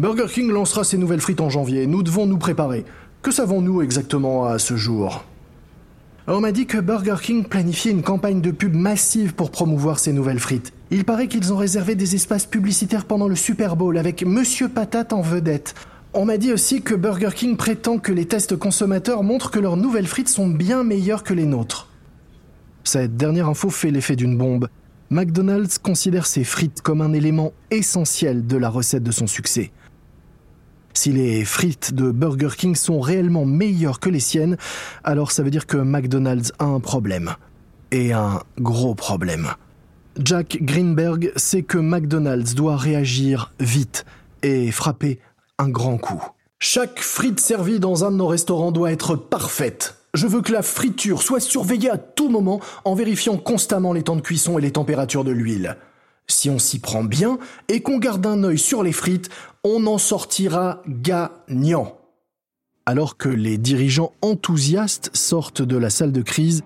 Burger 0.00 0.28
King 0.32 0.50
lancera 0.50 0.82
ses 0.82 0.96
nouvelles 0.96 1.20
frites 1.20 1.42
en 1.42 1.50
janvier. 1.50 1.86
Nous 1.86 2.02
devons 2.02 2.24
nous 2.24 2.38
préparer. 2.38 2.86
Que 3.20 3.30
savons-nous 3.30 3.82
exactement 3.82 4.46
à 4.46 4.58
ce 4.58 4.74
jour? 4.74 5.26
On 6.26 6.40
m'a 6.40 6.52
dit 6.52 6.64
que 6.64 6.78
Burger 6.78 7.16
King 7.20 7.44
planifiait 7.44 7.90
une 7.90 8.00
campagne 8.00 8.40
de 8.40 8.50
pub 8.50 8.74
massive 8.74 9.34
pour 9.34 9.50
promouvoir 9.50 9.98
ses 9.98 10.14
nouvelles 10.14 10.38
frites. 10.38 10.72
Il 10.90 11.04
paraît 11.04 11.28
qu'ils 11.28 11.52
ont 11.52 11.58
réservé 11.58 11.96
des 11.96 12.14
espaces 12.14 12.46
publicitaires 12.46 13.04
pendant 13.04 13.28
le 13.28 13.36
Super 13.36 13.76
Bowl 13.76 13.98
avec 13.98 14.24
Monsieur 14.24 14.70
Patate 14.70 15.12
en 15.12 15.20
vedette. 15.20 15.74
On 16.14 16.24
m'a 16.24 16.38
dit 16.38 16.54
aussi 16.54 16.80
que 16.80 16.94
Burger 16.94 17.34
King 17.36 17.58
prétend 17.58 17.98
que 17.98 18.12
les 18.12 18.24
tests 18.24 18.56
consommateurs 18.56 19.22
montrent 19.22 19.50
que 19.50 19.60
leurs 19.60 19.76
nouvelles 19.76 20.06
frites 20.06 20.30
sont 20.30 20.48
bien 20.48 20.82
meilleures 20.82 21.24
que 21.24 21.34
les 21.34 21.44
nôtres. 21.44 21.88
Cette 22.84 23.18
dernière 23.18 23.50
info 23.50 23.68
fait 23.68 23.90
l'effet 23.90 24.16
d'une 24.16 24.38
bombe. 24.38 24.70
McDonald's 25.10 25.76
considère 25.76 26.24
ses 26.24 26.44
frites 26.44 26.80
comme 26.80 27.02
un 27.02 27.12
élément 27.12 27.52
essentiel 27.70 28.46
de 28.46 28.56
la 28.56 28.70
recette 28.70 29.02
de 29.02 29.10
son 29.10 29.26
succès. 29.26 29.72
Si 30.92 31.12
les 31.12 31.44
frites 31.44 31.94
de 31.94 32.10
Burger 32.10 32.50
King 32.56 32.74
sont 32.74 33.00
réellement 33.00 33.44
meilleures 33.44 34.00
que 34.00 34.08
les 34.08 34.20
siennes, 34.20 34.56
alors 35.04 35.32
ça 35.32 35.42
veut 35.42 35.50
dire 35.50 35.66
que 35.66 35.76
McDonald's 35.76 36.52
a 36.58 36.64
un 36.64 36.80
problème. 36.80 37.34
Et 37.92 38.12
un 38.12 38.42
gros 38.58 38.94
problème. 38.94 39.48
Jack 40.18 40.58
Greenberg 40.60 41.32
sait 41.36 41.62
que 41.62 41.78
McDonald's 41.78 42.54
doit 42.54 42.76
réagir 42.76 43.52
vite 43.60 44.04
et 44.42 44.70
frapper 44.70 45.20
un 45.58 45.68
grand 45.68 45.98
coup. 45.98 46.22
Chaque 46.58 47.00
frite 47.00 47.40
servie 47.40 47.80
dans 47.80 48.04
un 48.04 48.10
de 48.10 48.16
nos 48.16 48.26
restaurants 48.26 48.72
doit 48.72 48.92
être 48.92 49.16
parfaite. 49.16 49.96
Je 50.12 50.26
veux 50.26 50.42
que 50.42 50.52
la 50.52 50.62
friture 50.62 51.22
soit 51.22 51.40
surveillée 51.40 51.90
à 51.90 51.98
tout 51.98 52.28
moment 52.28 52.60
en 52.84 52.94
vérifiant 52.94 53.36
constamment 53.36 53.92
les 53.92 54.02
temps 54.02 54.16
de 54.16 54.20
cuisson 54.20 54.58
et 54.58 54.62
les 54.62 54.72
températures 54.72 55.24
de 55.24 55.30
l'huile. 55.30 55.76
Si 56.30 56.48
on 56.48 56.58
s'y 56.58 56.78
prend 56.78 57.04
bien 57.04 57.38
et 57.68 57.80
qu'on 57.80 57.98
garde 57.98 58.24
un 58.26 58.44
œil 58.44 58.58
sur 58.58 58.82
les 58.82 58.92
frites, 58.92 59.28
on 59.64 59.86
en 59.86 59.98
sortira 59.98 60.82
gagnant. 60.86 61.96
Alors 62.86 63.16
que 63.16 63.28
les 63.28 63.58
dirigeants 63.58 64.12
enthousiastes 64.22 65.10
sortent 65.14 65.62
de 65.62 65.76
la 65.76 65.90
salle 65.90 66.12
de 66.12 66.22
crise, 66.22 66.62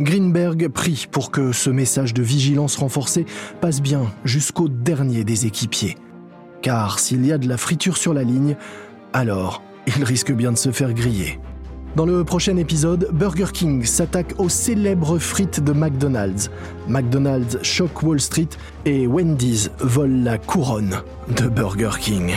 Greenberg 0.00 0.68
prie 0.68 1.06
pour 1.10 1.30
que 1.30 1.52
ce 1.52 1.70
message 1.70 2.12
de 2.12 2.22
vigilance 2.22 2.76
renforcée 2.76 3.24
passe 3.60 3.80
bien 3.80 4.12
jusqu'au 4.24 4.68
dernier 4.68 5.24
des 5.24 5.46
équipiers. 5.46 5.96
Car 6.62 6.98
s'il 6.98 7.24
y 7.24 7.32
a 7.32 7.38
de 7.38 7.48
la 7.48 7.56
friture 7.56 7.96
sur 7.96 8.12
la 8.12 8.22
ligne, 8.22 8.56
alors 9.12 9.62
il 9.86 10.04
risque 10.04 10.32
bien 10.32 10.52
de 10.52 10.58
se 10.58 10.72
faire 10.72 10.92
griller. 10.92 11.40
Dans 11.96 12.04
le 12.04 12.24
prochain 12.24 12.58
épisode, 12.58 13.08
Burger 13.10 13.46
King 13.54 13.82
s'attaque 13.86 14.34
aux 14.36 14.50
célèbres 14.50 15.18
frites 15.18 15.64
de 15.64 15.72
McDonald's. 15.72 16.50
McDonald's 16.88 17.58
choque 17.62 18.02
Wall 18.02 18.20
Street 18.20 18.50
et 18.84 19.06
Wendy's 19.06 19.70
vole 19.80 20.22
la 20.22 20.36
couronne 20.36 21.00
de 21.34 21.48
Burger 21.48 21.92
King. 21.98 22.34